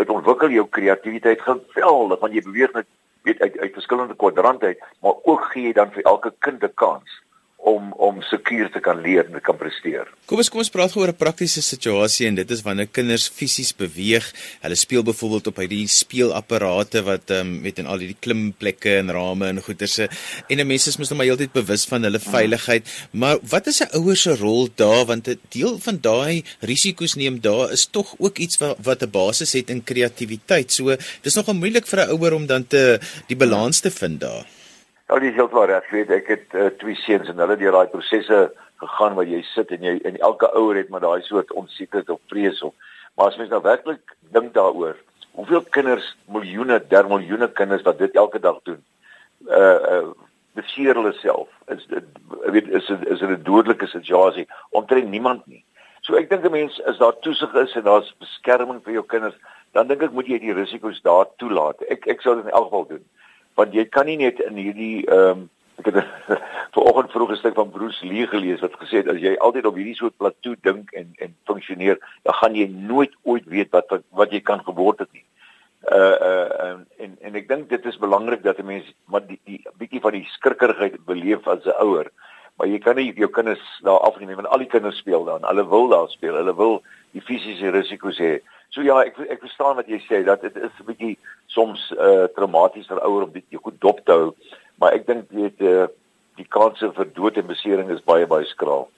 dit 0.00 0.08
ontwikkel 0.10 0.54
jou 0.54 0.64
kreatiwiteit 0.78 1.42
geweldig 1.44 2.22
want 2.22 2.34
jy 2.34 2.42
beweeg 2.46 2.72
net 2.78 2.88
weet 3.28 3.42
uit 3.44 3.58
uit 3.58 3.76
verskillende 3.76 4.16
kwadrante 4.18 4.72
uit, 4.72 4.80
maar 5.04 5.20
ook 5.22 5.44
gee 5.52 5.68
jy 5.68 5.74
dan 5.76 5.92
vir 5.94 6.08
elke 6.08 6.32
kind 6.40 6.64
'n 6.64 6.74
kans 6.74 7.20
om 7.62 7.92
om 8.02 8.18
sekuur 8.26 8.70
te 8.74 8.80
kan 8.82 8.98
leer 9.02 9.28
en 9.30 9.40
kan 9.44 9.56
presteer. 9.58 10.08
Kom 10.26 10.40
ons 10.42 10.50
kom 10.50 10.62
ons 10.62 10.70
praat 10.74 10.94
oor 10.98 11.12
'n 11.12 11.16
praktiese 11.16 11.62
situasie 11.62 12.26
en 12.26 12.34
dit 12.34 12.50
is 12.50 12.62
wanneer 12.62 12.88
kinders 12.90 13.28
fisies 13.28 13.72
beweeg. 13.72 14.26
Hulle 14.60 14.74
speel 14.74 15.02
byvoorbeeld 15.02 15.46
op 15.46 15.56
hierdie 15.62 15.86
speelapparate 15.86 17.02
wat 17.02 17.30
ehm 17.30 17.40
um, 17.40 17.60
met 17.62 17.78
en 17.78 17.86
al 17.86 17.98
hierdie 17.98 18.18
klimplekke 18.20 18.96
en 18.98 19.10
rame 19.10 19.46
en 19.46 19.62
goederse 19.62 20.08
en 20.48 20.58
'n 20.58 20.66
mens 20.66 20.86
is 20.86 20.96
mos 20.98 21.08
nou 21.08 21.16
maar 21.16 21.26
heeltyd 21.26 21.52
bewus 21.52 21.84
van 21.84 22.02
hulle 22.02 22.18
veiligheid. 22.18 22.84
Maar 23.12 23.38
wat 23.42 23.66
is 23.66 23.80
'n 23.80 23.94
ouer 23.96 24.16
se 24.16 24.34
rol 24.36 24.68
daar 24.74 25.06
want 25.06 25.28
'n 25.28 25.40
deel 25.48 25.78
van 25.78 25.98
daai 26.00 26.44
risiko's 26.60 27.14
neem 27.14 27.40
daar 27.40 27.72
is 27.72 27.86
tog 27.86 28.14
ook 28.18 28.38
iets 28.38 28.58
wat 28.58 28.76
wat 28.82 29.02
'n 29.02 29.10
basis 29.10 29.52
het 29.52 29.70
in 29.70 29.84
kreatiwiteit. 29.84 30.72
So 30.72 30.96
dis 31.22 31.34
nogal 31.34 31.54
moeilik 31.54 31.86
vir 31.86 31.98
'n 32.00 32.10
ouer 32.10 32.32
om 32.32 32.46
dan 32.46 32.66
te 32.66 32.98
die 33.28 33.36
balans 33.36 33.80
te 33.80 33.90
vind 33.90 34.20
daar. 34.20 34.61
Ja, 35.12 35.18
dis 35.20 35.34
heeltemal 35.36 35.66
reg. 35.68 35.82
Ek 35.84 35.90
weet 35.92 36.10
ek 36.16 36.28
het 36.32 36.54
uh, 36.56 36.70
twee 36.80 36.96
seuns 36.96 37.28
en 37.28 37.40
hulle 37.42 37.58
deur 37.60 37.74
daai 37.76 37.90
prosesse 37.92 38.36
gegaan 38.80 39.18
waar 39.18 39.28
jy 39.28 39.42
sit 39.44 39.74
en 39.76 39.82
jy 39.84 39.92
en 40.08 40.14
elke 40.24 40.48
ouer 40.56 40.78
het 40.80 40.88
maar 40.88 41.04
daai 41.04 41.20
soort 41.26 41.52
onsekerheid 41.52 42.08
of 42.14 42.20
vrees 42.32 42.62
of 42.64 42.72
maar 43.18 43.28
as 43.28 43.36
mens 43.36 43.52
nou 43.52 43.60
werklik 43.60 44.14
dink 44.32 44.54
daaroor, 44.56 44.96
hoeveel 45.36 45.66
kinders, 45.76 46.08
miljoene, 46.32 46.80
der 46.88 47.10
miljoene 47.12 47.50
kinders 47.60 47.84
wat 47.84 48.00
dit 48.00 48.16
elke 48.16 48.40
dag 48.40 48.62
doen. 48.64 48.80
Uh 49.52 49.92
uh 49.92 50.08
beseer 50.56 50.96
hulle 50.96 51.12
self. 51.20 51.52
Is 51.76 51.84
dit 51.92 52.08
weet 52.56 52.72
is 52.72 52.88
is 52.88 53.20
dit 53.20 53.28
'n 53.28 53.44
dodelike 53.44 53.92
situasie? 53.92 54.48
Omtrent 54.70 55.12
niemand 55.12 55.44
nie. 55.46 55.64
So 56.08 56.16
ek 56.16 56.32
dink 56.32 56.48
'n 56.48 56.56
mens 56.56 56.80
is 56.88 57.04
daar 57.04 57.20
toesig 57.20 57.52
is 57.66 57.76
en 57.76 57.84
daar's 57.84 58.14
beskerming 58.16 58.80
vir 58.80 58.96
jou 58.96 59.04
kinders, 59.04 59.36
dan 59.76 59.92
dink 59.92 60.08
ek 60.08 60.16
moet 60.16 60.26
jy 60.32 60.38
die 60.38 60.56
risiko's 60.56 61.04
daar 61.04 61.28
toelaat. 61.36 61.84
Ek 61.92 62.08
ek 62.08 62.24
sou 62.24 62.34
dit 62.40 62.48
in 62.48 62.56
elk 62.56 62.72
geval 62.72 62.86
doen 62.96 63.04
want 63.54 63.74
jy 63.74 63.84
kan 63.88 64.06
nie 64.06 64.16
net 64.16 64.40
in 64.40 64.56
hierdie 64.56 65.06
ehm 65.06 65.42
um, 65.42 65.50
ek 65.80 65.88
het 65.88 66.04
vanoggend 66.76 67.10
vroeg 67.10 67.30
'n 67.32 67.36
stuk 67.36 67.54
van 67.54 67.70
Bruce 67.70 68.06
Lee 68.06 68.26
gelees 68.26 68.60
wat 68.60 68.76
gesê 68.80 69.02
het 69.02 69.08
as 69.08 69.20
jy 69.20 69.34
altyd 69.36 69.66
op 69.66 69.74
hierdie 69.74 69.96
soort 69.96 70.16
plateau 70.16 70.56
dink 70.60 70.92
en 70.92 71.12
en 71.16 71.34
funksioneer, 71.44 71.98
dan 72.22 72.34
gaan 72.34 72.54
jy 72.54 72.66
nooit 72.66 73.14
ooit 73.22 73.46
weet 73.46 73.70
wat 73.70 73.88
wat, 73.88 74.02
wat 74.10 74.30
jy 74.30 74.40
kan 74.40 74.64
geword 74.64 74.98
het 74.98 75.12
nie. 75.12 75.24
Uh 75.90 76.16
uh 76.28 76.78
en 76.98 77.16
en 77.20 77.34
ek 77.34 77.48
dink 77.48 77.68
dit 77.68 77.84
is 77.84 77.98
belangrik 77.98 78.42
dat 78.42 78.58
'n 78.58 78.66
mens 78.66 78.94
maar 79.04 79.26
die, 79.26 79.40
die 79.44 79.62
bietjie 79.78 80.00
van 80.00 80.12
die 80.12 80.28
skrikkerigheid 80.36 81.04
beleef 81.04 81.48
as 81.48 81.64
'n 81.64 81.80
ouer. 81.82 82.10
Maar 82.56 82.68
jy 82.68 82.78
kan 82.78 82.96
nie 82.96 83.12
jou 83.14 83.30
kinders 83.30 83.80
daar 83.82 83.98
afneem 83.98 84.36
want 84.36 84.48
al 84.48 84.58
die 84.58 84.70
kinders 84.70 84.96
speel 84.96 85.24
dan. 85.24 85.44
Hulle 85.44 85.68
wil 85.68 85.88
daar 85.88 86.08
speel. 86.08 86.34
Hulle 86.34 86.54
wil 86.54 86.82
die 87.10 87.20
fisiese 87.20 87.70
risiko's 87.70 88.18
hê. 88.18 88.40
So 88.72 88.80
ja, 88.80 89.02
ek 89.04 89.18
ek 89.28 89.42
verstaan 89.44 89.76
wat 89.76 89.88
jy 89.90 89.98
sê 90.06 90.22
dat 90.24 90.40
dit 90.40 90.56
is 90.56 90.72
'n 90.80 90.86
bietjie 90.88 91.16
soms 91.46 91.80
uh 91.92 92.28
traumaties 92.36 92.88
vir 92.88 93.02
ouers 93.04 93.26
om 93.26 93.32
dit 93.32 93.44
goed 93.60 93.80
dop 93.80 94.00
te 94.04 94.12
hou, 94.12 94.32
maar 94.80 94.96
ek 94.96 95.06
dink 95.06 95.28
weet 95.30 95.60
uh, 95.60 95.86
die 96.40 96.48
kanse 96.48 96.88
vir 96.96 97.08
dood 97.12 97.36
en 97.36 97.46
besering 97.46 97.90
is 97.90 98.00
baie 98.00 98.26
baie 98.26 98.46
skraal. 98.48 98.88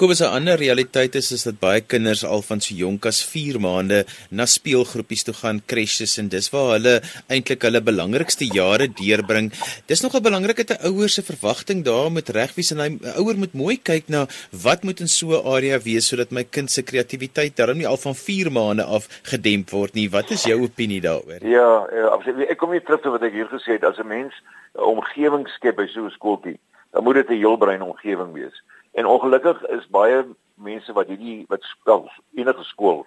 Kobus 0.00 0.22
'n 0.24 0.32
ander 0.32 0.56
realiteit 0.56 1.14
is 1.14 1.28
is 1.36 1.42
dat 1.44 1.60
baie 1.60 1.80
kinders 1.92 2.24
al 2.24 2.40
van 2.40 2.60
so 2.60 2.74
jonk 2.74 3.04
as 3.04 3.18
4 3.32 3.60
maande 3.60 4.06
na 4.30 4.46
speelgroepies 4.46 5.24
toe 5.24 5.34
gaan, 5.34 5.60
crèches 5.72 6.16
en 6.18 6.28
dis 6.28 6.48
waar 6.54 6.70
hulle 6.76 6.94
eintlik 7.28 7.66
hulle 7.68 7.82
belangrikste 7.84 8.46
jare 8.48 8.86
deurbring. 8.88 9.52
Dis 9.86 10.00
nogal 10.00 10.22
belangrik 10.24 10.56
dat 10.56 10.70
'n 10.72 10.86
ouer 10.88 11.08
se 11.08 11.22
verwagting 11.22 11.84
daar 11.84 12.10
moet 12.10 12.28
reg 12.28 12.54
wees 12.54 12.70
en 12.72 12.80
hy 12.80 12.90
ouer 13.20 13.36
moet 13.36 13.52
mooi 13.52 13.76
kyk 13.76 14.08
na 14.08 14.26
wat 14.64 14.84
moet 14.84 15.00
in 15.00 15.08
so 15.08 15.36
'n 15.36 15.44
area 15.44 15.78
wees 15.78 16.08
sodat 16.08 16.30
my 16.30 16.44
kind 16.44 16.70
se 16.70 16.82
kreatiwiteit 16.82 17.56
darm 17.56 17.76
nie 17.76 17.86
al 17.86 18.00
van 18.00 18.14
4 18.14 18.50
maande 18.50 18.84
af 18.84 19.04
gedemp 19.22 19.70
word 19.70 19.94
nie. 19.94 20.08
Wat 20.08 20.30
is 20.30 20.44
jou 20.44 20.62
opinie 20.62 21.00
daaroor? 21.00 21.44
Ja, 21.44 21.86
ja 21.92 22.06
absoluut. 22.06 22.48
Ek 22.48 22.56
kom 22.56 22.70
nie 22.70 22.80
terug 22.80 23.02
tot 23.02 23.12
wat 23.12 23.22
ek 23.22 23.32
hier 23.32 23.48
gesê 23.52 23.72
het 23.76 23.84
as 23.84 23.98
'n 23.98 24.06
mens 24.06 24.32
'n 24.78 24.80
omgewing 24.80 25.46
skep 25.48 25.76
by 25.76 25.86
so 25.86 26.04
'n 26.06 26.10
skooltjie, 26.10 26.58
dan 26.92 27.04
moet 27.04 27.14
dit 27.14 27.28
'n 27.28 27.36
heelbrein 27.36 27.82
omgewing 27.82 28.32
wees. 28.32 28.56
En 28.92 29.06
ongelukkig 29.06 29.62
is 29.66 29.86
baie 29.88 30.24
mense 30.54 30.92
wat 30.92 31.08
hierdie 31.08 31.44
wat 31.48 31.62
skool, 31.62 32.08
enige 32.34 32.64
skool 32.64 33.06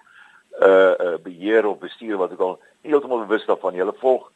uh 0.62 0.94
uh 1.06 1.16
beheer 1.22 1.66
of 1.66 1.78
bestuur 1.78 2.16
wat 2.16 2.32
ook 2.32 2.40
al 2.40 2.58
nie 2.82 2.92
heeltemal 2.92 3.26
bewus 3.26 3.46
daarvan. 3.46 3.74
Hulle 3.74 3.94
volg 3.98 4.30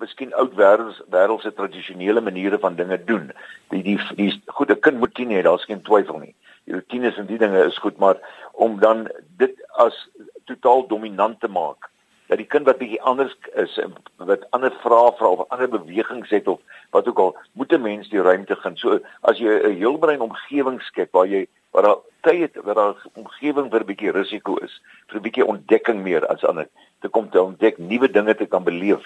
miskien 0.00 0.32
oud 0.34 0.54
wêreld 0.56 1.02
wêreldse 1.12 1.52
tradisionele 1.52 2.20
maniere 2.20 2.58
van 2.58 2.74
dinge 2.74 3.04
doen. 3.04 3.30
Die 3.68 3.82
die 3.82 3.98
die 4.16 4.42
goed 4.46 4.70
'n 4.70 4.80
kind 4.80 4.98
moet 4.98 5.12
ken 5.12 5.30
hê, 5.30 5.42
daar's 5.42 5.64
geen 5.64 5.82
twyfel 5.82 6.18
nie. 6.18 6.34
Die 6.64 6.74
rutines 6.74 7.16
en 7.16 7.26
die 7.26 7.38
dinge 7.38 7.64
is 7.64 7.78
goed, 7.78 7.98
maar 7.98 8.16
om 8.52 8.80
dan 8.80 9.08
dit 9.36 9.54
as 9.68 10.08
totaal 10.44 10.86
dominant 10.86 11.40
te 11.40 11.48
maak 11.48 11.89
dat 12.30 12.38
die 12.38 12.46
kind 12.46 12.68
wat 12.68 12.78
bietjie 12.78 13.00
anders 13.02 13.32
is 13.58 13.72
en 13.82 13.96
wat 14.30 14.44
ander 14.54 14.70
vrae 14.84 15.10
vra 15.18 15.30
of 15.34 15.48
ander 15.50 15.70
bewegings 15.72 16.30
het 16.30 16.46
of 16.48 16.60
wat 16.94 17.08
ook 17.10 17.18
al, 17.18 17.32
moet 17.58 17.72
'n 17.72 17.82
mens 17.82 18.08
die 18.08 18.22
ruimte 18.22 18.56
gaan. 18.56 18.76
So 18.76 19.00
as 19.22 19.38
jy 19.38 19.50
'n 19.50 19.78
heelbrein 19.80 20.20
omgewing 20.20 20.80
skep 20.80 21.12
waar 21.12 21.26
jy 21.26 21.46
waar 21.72 21.82
daar 21.82 21.98
tyd 22.22 22.54
waar 22.62 22.74
daar 22.74 22.96
omgewing 23.14 23.70
vir 23.70 23.80
'n 23.80 23.86
bietjie 23.86 24.12
risiko 24.12 24.56
is, 24.56 24.80
vir 25.08 25.18
'n 25.18 25.22
bietjie 25.22 25.46
ontdekking 25.46 26.02
meer 26.02 26.26
as 26.26 26.44
ander 26.44 26.68
te 27.00 27.08
kom 27.08 27.30
te 27.30 27.42
ontdek, 27.42 27.78
nuwe 27.78 28.10
dinge 28.10 28.34
te 28.34 28.46
kan 28.46 28.64
beleef, 28.64 29.04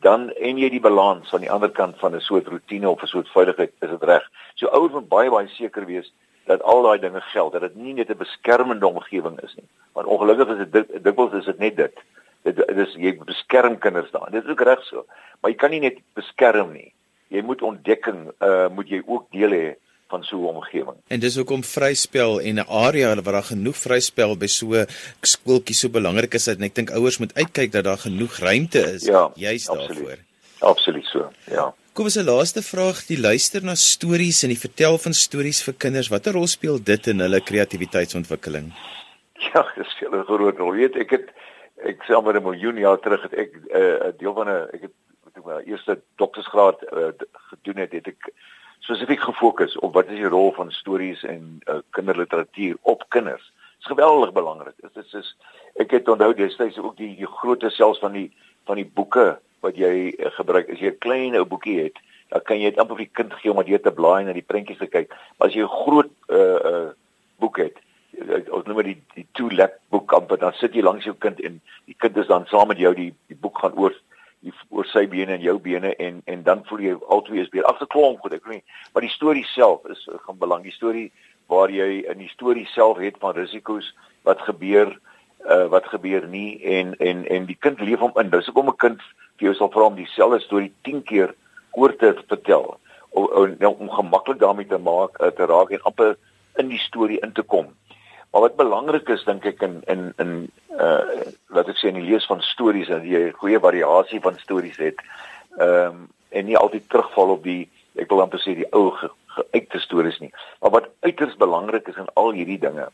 dan 0.00 0.30
en 0.30 0.58
jy 0.58 0.70
die 0.70 0.80
balans 0.80 1.32
aan 1.34 1.40
die 1.40 1.50
ander 1.50 1.70
kant 1.70 1.98
van 1.98 2.14
'n 2.14 2.20
soort 2.20 2.46
rotine 2.46 2.90
of 2.90 3.02
'n 3.02 3.06
soort 3.06 3.28
veiligheid 3.28 3.72
is 3.80 3.90
dit 3.90 4.02
reg. 4.02 4.30
So 4.54 4.66
ouers 4.66 4.92
moet 4.92 5.08
baie 5.08 5.30
baie 5.30 5.48
seker 5.48 5.86
wees 5.86 6.12
dat 6.46 6.62
al 6.62 6.82
daai 6.82 6.98
dinge 6.98 7.20
geld, 7.20 7.52
dat 7.52 7.60
dit 7.60 7.76
nie 7.76 7.94
net 7.94 8.10
'n 8.10 8.16
beskermende 8.16 8.86
omgewing 8.86 9.40
is 9.40 9.54
nie. 9.54 9.68
Want 9.92 10.06
ongelukkig 10.06 10.48
is 10.48 10.70
dit 10.70 11.04
dikwels 11.04 11.32
is 11.32 11.44
dit 11.44 11.58
net 11.58 11.76
dit 11.76 11.94
dit 12.44 12.60
dis 12.76 12.96
jy 13.00 13.14
beskerm 13.24 13.78
kinders 13.82 14.10
daar. 14.14 14.30
Dit 14.32 14.44
is 14.44 14.50
ook 14.50 14.64
reg 14.68 14.82
so. 14.88 15.06
Maar 15.40 15.54
jy 15.54 15.56
kan 15.60 15.72
nie 15.74 15.82
net 15.84 16.02
beskerm 16.16 16.72
nie. 16.72 16.92
Jy 17.32 17.42
moet 17.42 17.62
ontdekking 17.62 18.28
uh 18.44 18.68
moet 18.74 18.88
jy 18.92 19.02
ook 19.06 19.30
deel 19.32 19.56
hê 19.56 19.66
van 20.12 20.24
so 20.24 20.36
'n 20.36 20.56
omgewing. 20.56 20.98
En 21.08 21.20
dis 21.20 21.36
hoekom 21.36 21.64
vryspel 21.64 22.40
en 22.40 22.60
'n 22.60 22.68
area 22.68 23.14
waar 23.14 23.32
daar 23.38 23.50
genoeg 23.54 23.76
vryspel 23.76 24.36
by 24.36 24.46
so 24.46 24.84
skooltjies 25.20 25.80
so 25.80 25.88
belangrik 25.88 26.34
is 26.34 26.44
dat 26.44 26.60
ek 26.60 26.74
dink 26.74 26.90
ouers 26.90 27.18
moet 27.18 27.34
uitkyk 27.34 27.72
dat 27.72 27.84
daar 27.84 27.98
genoeg 27.98 28.36
ruimte 28.38 28.78
is 28.78 29.04
ja, 29.04 29.30
juist 29.34 29.66
daarvoor. 29.66 30.18
Absoluut 30.58 31.06
so. 31.06 31.30
Ja. 31.50 31.74
Kom 31.92 32.04
ons 32.04 32.16
'n 32.16 32.24
laaste 32.24 32.62
vraag, 32.62 33.06
die 33.06 33.20
luister 33.20 33.62
na 33.62 33.74
stories 33.74 34.42
en 34.42 34.48
die 34.48 34.58
vertel 34.58 34.98
van 34.98 35.12
stories 35.12 35.62
vir 35.62 35.74
kinders. 35.74 36.08
Watter 36.08 36.32
rol 36.32 36.46
speel 36.46 36.82
dit 36.82 37.06
in 37.06 37.20
hulle 37.20 37.40
kreatiwiteitsontwikkeling? 37.40 38.72
Ja, 39.52 39.62
dit 39.76 39.86
speel 39.86 40.10
'n 40.10 40.24
groot 40.24 40.56
rol. 40.56 40.72
Weet 40.72 40.96
ek 40.96 41.10
het 41.10 41.30
ek 41.82 42.02
sê 42.06 42.22
maar 42.22 42.34
'n 42.34 42.42
miljoen 42.42 42.76
jaar 42.76 42.98
terug 42.98 43.22
het 43.22 43.34
ek 43.34 43.54
eh, 43.70 43.80
'n 43.80 44.06
uh, 44.06 44.18
deel 44.18 44.34
van 44.34 44.48
'n 44.48 44.68
ek 44.72 44.80
het 44.80 44.92
toe 45.34 45.42
my 45.44 45.62
eerste 45.66 46.00
doktorsgraad 46.16 46.82
uh, 46.92 47.10
gedoen 47.32 47.76
het, 47.82 47.92
het 47.92 48.06
ek 48.06 48.30
spesifiek 48.84 49.20
gefokus 49.20 49.76
op 49.78 49.94
wat 49.94 50.10
is 50.12 50.20
die 50.20 50.30
rol 50.30 50.52
van 50.52 50.70
stories 50.70 51.24
en 51.24 51.60
uh, 51.64 51.80
kinderliteratuur 51.90 52.76
op 52.82 53.04
kinders. 53.08 53.44
Dit 53.44 53.80
is 53.80 53.92
geweldig 53.92 54.32
belangrik. 54.32 54.74
Dit 54.80 54.96
is, 54.96 55.14
is 55.14 55.36
ek 55.74 55.90
het 55.90 56.08
onthou 56.08 56.34
destyds 56.34 56.78
ook 56.78 56.96
die 56.96 57.14
die 57.16 57.30
grootte 57.40 57.70
selfs 57.70 58.02
van 58.04 58.12
die 58.12 58.30
van 58.68 58.80
die 58.80 58.86
boeke 58.86 59.38
wat 59.64 59.76
jy 59.76 60.12
uh, 60.12 60.30
gebruik. 60.38 60.70
As 60.70 60.80
jy 60.80 60.92
'n 60.92 60.98
klein 60.98 61.38
ou 61.40 61.44
boekie 61.44 61.80
het, 61.82 61.98
dan 62.28 62.42
kan 62.42 62.60
jy 62.60 62.70
dit 62.70 62.78
amper 62.78 62.96
vir 62.96 63.06
die 63.06 63.16
kind 63.20 63.34
gee 63.40 63.52
om 63.52 63.64
dit 63.64 63.82
te 63.82 63.92
blaai 63.92 64.20
en 64.20 64.26
na 64.26 64.36
die 64.36 64.46
prentjies 64.46 64.78
te 64.78 64.86
kyk. 64.86 65.10
Maar 65.38 65.48
as 65.48 65.54
jy 65.54 65.64
'n 65.64 65.78
groot 65.84 66.12
uh 66.28 66.58
uh 66.72 66.90
boek 67.38 67.56
het, 67.58 67.76
ons 68.50 68.66
noem 68.66 68.82
dit 68.82 68.94
die 68.94 69.00
die 69.14 69.26
two 69.32 69.50
lap 69.50 69.78
boek 69.90 70.12
amper, 70.16 70.38
dan 70.40 70.56
sit 70.58 70.74
jy 70.74 70.82
langs 70.82 71.04
jou 71.04 71.14
kind 71.18 71.40
en 71.40 71.60
die 71.86 71.96
kind 71.98 72.16
is 72.16 72.30
dan 72.30 72.46
saam 72.50 72.68
met 72.68 72.78
jou 72.78 72.94
die 72.94 73.12
die 73.30 73.38
boek 73.38 73.58
gaan 73.62 73.76
oor 73.78 73.94
die 74.44 74.52
oor 74.70 74.86
sy 74.90 75.06
bene 75.10 75.36
en 75.36 75.44
jou 75.44 75.56
bene 75.62 75.94
en 75.96 76.20
en 76.30 76.42
dan 76.46 76.64
voel 76.68 76.84
jy 76.84 76.96
albei 77.08 77.40
is 77.42 77.50
beter. 77.52 77.68
Agterklomp 77.70 78.20
goed, 78.20 78.36
ek 78.36 78.44
weet 78.44 78.60
nie, 78.60 78.76
maar 78.92 79.06
die 79.06 79.14
storie 79.14 79.46
self 79.54 79.86
is 79.92 80.04
gaan 80.26 80.38
belang. 80.38 80.64
Die 80.66 80.76
storie 80.76 81.10
waar 81.52 81.72
jy 81.72 82.04
in 82.10 82.20
die 82.20 82.32
storie 82.32 82.66
self 82.72 83.00
het 83.02 83.18
van 83.20 83.36
risiko's 83.36 83.92
wat 84.28 84.40
gebeur 84.48 84.94
uh 85.44 85.66
wat 85.72 85.88
gebeur 85.92 86.28
nie 86.28 86.60
en 86.78 86.94
en 87.00 87.24
en 87.28 87.46
die 87.46 87.58
kind 87.60 87.80
leef 87.80 88.00
hom 88.00 88.14
in. 88.20 88.30
Dis 88.30 88.48
hoekom 88.48 88.72
'n 88.72 88.82
kind 88.84 89.00
vir 89.38 89.50
jou 89.50 89.54
sal 89.54 89.72
vra 89.72 89.88
om 89.90 89.96
dieselfde 89.96 90.40
storie 90.40 90.72
10 90.82 91.02
keer 91.02 91.34
oor 91.72 91.96
te 91.96 92.14
vertel 92.28 92.78
om 93.10 93.26
om, 93.26 93.56
nou, 93.58 93.74
om 93.78 93.90
gemaklik 93.90 94.38
daarmee 94.38 94.66
te 94.66 94.78
maak 94.78 95.20
uh, 95.20 95.28
te 95.28 95.46
raak 95.46 95.70
en 95.70 95.82
amper 95.82 96.16
in 96.58 96.68
die 96.68 96.78
storie 96.78 97.20
in 97.20 97.32
te 97.32 97.42
kom. 97.42 97.74
Maar 98.34 98.42
wat 98.42 98.56
belangrik 98.56 99.08
is 99.08 99.22
dink 99.24 99.44
ek 99.46 99.60
in 99.62 99.76
in 99.86 100.00
in 100.18 100.30
uh 100.74 101.22
wat 101.54 101.68
ek 101.70 101.76
sê 101.78 101.92
in 101.92 102.00
die 102.00 102.08
lees 102.08 102.24
van 102.26 102.40
stories 102.42 102.88
dat 102.90 103.04
jy 103.06 103.20
'n 103.28 103.38
goeie 103.38 103.60
variasie 103.62 104.18
van 104.24 104.34
stories 104.42 104.80
het. 104.82 104.98
Ehm 105.58 105.86
um, 105.86 106.08
en 106.34 106.44
nie 106.44 106.56
altyd 106.58 106.88
terugval 106.90 107.30
op 107.36 107.44
die 107.46 107.70
ek 107.94 108.10
wil 108.10 108.24
amper 108.24 108.42
sê 108.42 108.56
die 108.58 108.66
ou 108.74 108.90
geuite 109.36 109.78
stories 109.78 110.18
nie. 110.18 110.32
Maar 110.60 110.70
wat 110.70 110.90
uiters 111.06 111.36
belangrik 111.36 111.86
is 111.88 112.02
in 112.02 112.10
al 112.14 112.34
hierdie 112.34 112.58
dinge 112.58 112.88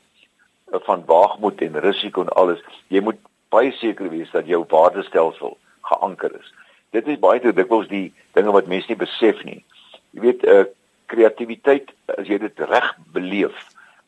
van 0.85 1.07
waagmoed 1.07 1.61
en 1.62 1.81
risiko 1.81 2.20
en 2.20 2.37
alles, 2.37 2.61
jy 2.88 3.00
moet 3.00 3.24
baie 3.48 3.72
seker 3.72 4.12
wees 4.12 4.31
dat 4.37 4.46
jou 4.46 4.61
waardestelsel 4.68 5.57
geanker 5.88 6.37
is. 6.37 6.53
Dit 6.92 7.09
is 7.09 7.18
baie 7.18 7.40
te 7.40 7.53
dikwels 7.53 7.88
die 7.88 8.12
dinge 8.37 8.53
wat 8.53 8.68
mense 8.68 8.92
nie 8.92 9.00
besef 9.09 9.40
nie. 9.44 9.64
Jy 10.12 10.20
weet, 10.20 10.44
uh 10.44 10.64
kreatiwiteit 11.11 11.88
as 12.18 12.29
jy 12.29 12.38
dit 12.38 12.61
reg 12.68 12.92
beleef, 13.16 13.57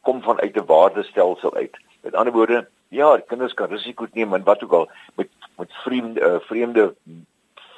kom 0.03 0.23
vanuit 0.23 0.57
'n 0.57 0.67
waardestelsel 0.67 1.55
uit. 1.55 1.77
Met 2.01 2.15
ander 2.15 2.33
woorde, 2.33 2.69
ja, 2.88 3.21
kinders 3.27 3.55
kan 3.55 3.69
risiko 3.69 4.07
neem 4.12 4.35
en 4.35 4.45
wat 4.45 4.62
ook 4.62 4.73
al 4.73 4.91
met 5.15 5.29
met 5.57 5.73
vriende 5.73 6.21
uh, 6.21 6.41
vreemde 6.41 6.95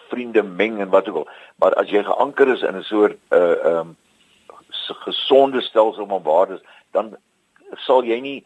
vriende 0.09 0.43
meng 0.43 0.79
en 0.81 0.89
wat 0.89 1.09
ook 1.09 1.17
al. 1.17 1.29
Maar 1.57 1.75
as 1.75 1.91
jy 1.91 2.03
geanker 2.05 2.49
is 2.49 2.63
in 2.63 2.77
'n 2.77 2.83
soort 2.83 3.17
uh 3.31 3.65
ehm 3.65 3.77
um, 3.77 3.97
gesonde 5.07 5.61
stelsel 5.61 6.07
van 6.07 6.23
waardes, 6.23 6.61
dan 6.91 7.17
sal 7.73 8.05
jy 8.05 8.21
nie 8.21 8.45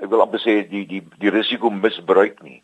ek 0.00 0.10
wil 0.10 0.20
amper 0.20 0.40
sê 0.40 0.68
die 0.68 0.86
die 0.86 1.02
die 1.18 1.30
risiko 1.30 1.70
misbruik 1.70 2.42
nie. 2.42 2.62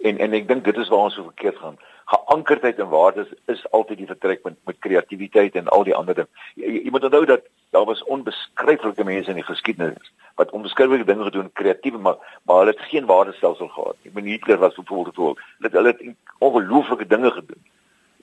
En 0.00 0.18
en 0.18 0.32
ek 0.32 0.48
dink 0.48 0.64
dit 0.64 0.76
is 0.76 0.88
waar 0.88 1.08
ons 1.08 1.14
so 1.14 1.22
verkeerd 1.22 1.56
gaan. 1.56 1.78
Geankerdheid 2.08 2.78
in 2.78 2.88
waardes 2.88 3.28
is 3.52 3.64
altyd 3.76 3.98
die 4.00 4.06
vertrekpunt 4.08 4.56
met 4.64 4.78
kreatiwiteit 4.84 5.56
en 5.60 5.66
al 5.76 5.84
die 5.84 5.94
ander 5.96 6.16
dinge. 6.16 6.44
Jy, 6.56 6.78
jy 6.86 6.92
moet 6.94 7.04
onthou 7.04 7.24
dat 7.28 7.44
daar 7.76 7.84
was 7.84 8.04
onbeskryflike 8.04 9.04
mense 9.04 9.30
in 9.30 9.40
die 9.40 9.44
geskiedenis 9.44 10.12
wat 10.40 10.54
onbeskryflike 10.56 11.04
dinge 11.04 11.26
gedoen, 11.28 11.52
kreatief 11.52 11.98
maar 11.98 12.16
maar 12.48 12.62
hulle 12.62 12.72
het 12.76 12.88
geen 12.92 13.06
waardestelsel 13.06 13.68
gehad. 13.68 13.96
Ek 14.06 14.14
bedoel 14.14 14.30
Hitler 14.30 14.58
was 14.58 14.78
byvoorbeeld 14.80 15.14
voor. 15.14 15.42
Hulle 15.58 15.68
het 15.68 15.76
hulle 15.80 15.92
het 15.92 16.16
ongelooflike 16.38 17.06
dinge 17.06 17.30
gedoen. 17.30 17.62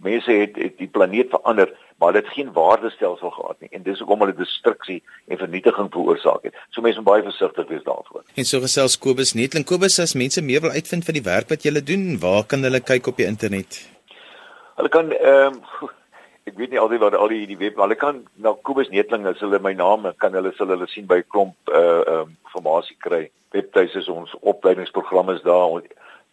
Mense 0.03 0.31
het, 0.31 0.55
het 0.59 0.77
die 0.77 0.87
planeet 0.87 1.29
verander, 1.29 1.71
maar 1.97 2.11
hulle 2.11 2.23
het 2.23 2.33
geen 2.33 2.51
waardestelsel 2.53 3.29
gehad 3.31 3.59
nie 3.59 3.69
en 3.71 3.83
dis 3.83 3.99
hoekom 3.99 4.25
hulle 4.25 4.35
destruksie 4.35 4.97
en 5.31 5.39
vernietiging 5.39 5.91
veroorsaak 5.91 6.43
het. 6.43 6.57
So 6.75 6.83
mense 6.83 6.99
moet 6.99 7.09
baie 7.09 7.23
versigtig 7.23 7.67
wees 7.71 7.83
daarvoor. 7.87 8.23
En 8.35 8.47
so 8.47 8.59
gesels 8.63 8.97
Kobus 8.99 9.33
Netling. 9.33 9.65
Kobus, 9.65 9.99
as 10.03 10.15
mense 10.19 10.43
meer 10.43 10.61
wil 10.65 10.75
uitvind 10.75 11.07
van 11.07 11.15
die 11.15 11.23
werk 11.23 11.51
wat 11.53 11.63
jy 11.63 11.71
doen, 11.79 12.17
waar 12.19 12.43
kan 12.43 12.63
hulle 12.67 12.81
kyk 12.83 13.07
op 13.07 13.21
die 13.21 13.27
internet? 13.29 13.79
Hulle 14.75 14.91
kan 14.91 15.13
ehm 15.15 15.55
um, 15.55 15.91
ek 16.49 16.59
weet 16.59 16.75
nie 16.75 16.79
altyd 16.79 17.01
waar 17.01 17.15
al 17.17 17.31
die 17.31 17.47
die 17.49 17.57
web, 17.57 17.79
hulle 17.81 17.95
kan 17.97 18.19
na 18.35 18.53
Kobus 18.67 18.91
Netling 18.91 19.25
as 19.31 19.39
hulle 19.41 19.59
my 19.63 19.73
naam 19.73 20.11
kan 20.21 20.35
hulle 20.35 20.51
sal 20.57 20.69
hulle 20.75 20.87
sien 20.91 21.07
by 21.07 21.23
klomp 21.23 21.55
uh 21.71 22.03
ehm 22.03 22.27
um, 22.27 22.35
informasie 22.43 22.99
kry. 22.99 23.29
Webtuis 23.55 23.95
is 23.95 24.11
ons 24.11 24.35
opleidingsprogramme 24.41 25.39
is 25.39 25.43
daar 25.47 25.81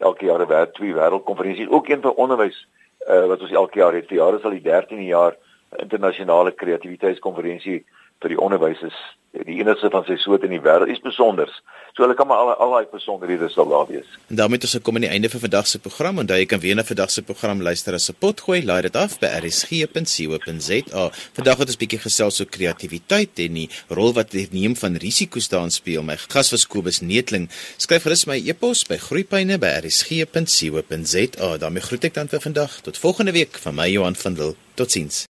elke 0.03 0.27
jaar 0.27 0.42
'n 0.42 0.51
wêreld 0.51 0.75
twee 0.75 0.94
wêreldkonferensies 0.94 1.70
ook 1.70 1.88
een 1.88 2.03
vir 2.03 2.18
onderwys 2.25 2.66
uh 3.09 3.27
wat 3.27 3.41
ons 3.41 3.53
elke 3.53 3.79
jaar 3.79 3.95
het. 3.95 4.09
Vir 4.09 4.19
jare 4.19 4.41
sal 4.41 4.55
die 4.55 4.65
13de 4.65 5.09
jaar 5.09 5.37
internasionale 5.81 6.53
kreatiwiteitskonferensie 6.53 7.85
vir 8.23 8.35
die 8.35 8.41
onderwys 8.41 8.81
is 8.87 8.97
die 9.33 9.63
enigste 9.63 9.89
van 9.93 10.05
sy 10.05 10.17
soort 10.21 10.43
in 10.45 10.53
die 10.53 10.61
wêreld 10.61 10.91
is 10.93 11.01
besonders. 11.01 11.55
So 11.97 12.05
hulle 12.05 12.17
kan 12.17 12.29
maar 12.29 12.41
al 12.41 12.53
al 12.53 12.71
daai 12.75 12.87
besonderhede 12.93 13.49
sal 13.53 13.69
daar 13.69 13.87
wees. 13.89 14.09
En 14.29 14.37
daarmee 14.37 14.57
het 14.61 14.67
ons 14.69 14.77
gekom 14.77 14.97
aan 14.97 15.07
die 15.07 15.13
einde 15.13 15.31
van 15.33 15.41
vandag 15.41 15.67
se 15.69 15.79
program 15.79 16.19
en 16.21 16.27
jy 16.29 16.47
kan 16.49 16.61
weer 16.61 16.77
na 16.77 16.85
vandag 16.85 17.11
se 17.11 17.23
program 17.23 17.63
luister 17.63 17.95
as 17.95 18.11
'n 18.11 18.15
potgooi. 18.19 18.65
Laai 18.65 18.83
dit 18.83 18.97
af 18.97 19.19
by 19.21 19.27
rsg.co.za. 19.27 21.11
Vandag 21.33 21.59
het 21.59 21.69
ons 21.69 21.77
bietjie 21.77 21.99
gesels 21.99 22.41
oor 22.41 22.49
kreatiwiteit 22.49 23.39
en 23.39 23.55
die 23.55 23.71
rol 23.89 24.13
wat 24.13 24.31
dit 24.31 24.53
neem 24.53 24.77
van 24.77 24.97
risiko's 24.97 25.49
daarin 25.49 25.71
speel. 25.71 26.03
My 26.03 26.17
gas 26.17 26.51
was 26.51 26.67
Kobus 26.67 27.01
Netling. 27.01 27.51
Skryf 27.77 28.03
gerus 28.03 28.27
my 28.27 28.49
e-pos 28.49 28.85
by 28.85 28.97
groeipyne@rsg.co.za. 28.97 31.59
daarmee 31.59 31.83
groet 31.83 32.05
ek 32.05 32.15
dan 32.15 32.29
vir 32.29 32.41
vandag. 32.41 32.81
Tot 32.81 32.99
volgende 32.99 33.33
week 33.33 33.59
van 33.59 33.75
my 33.75 33.89
Johan 33.89 34.15
van 34.15 34.35
Dil. 34.35 34.57
Totsiens. 34.75 35.27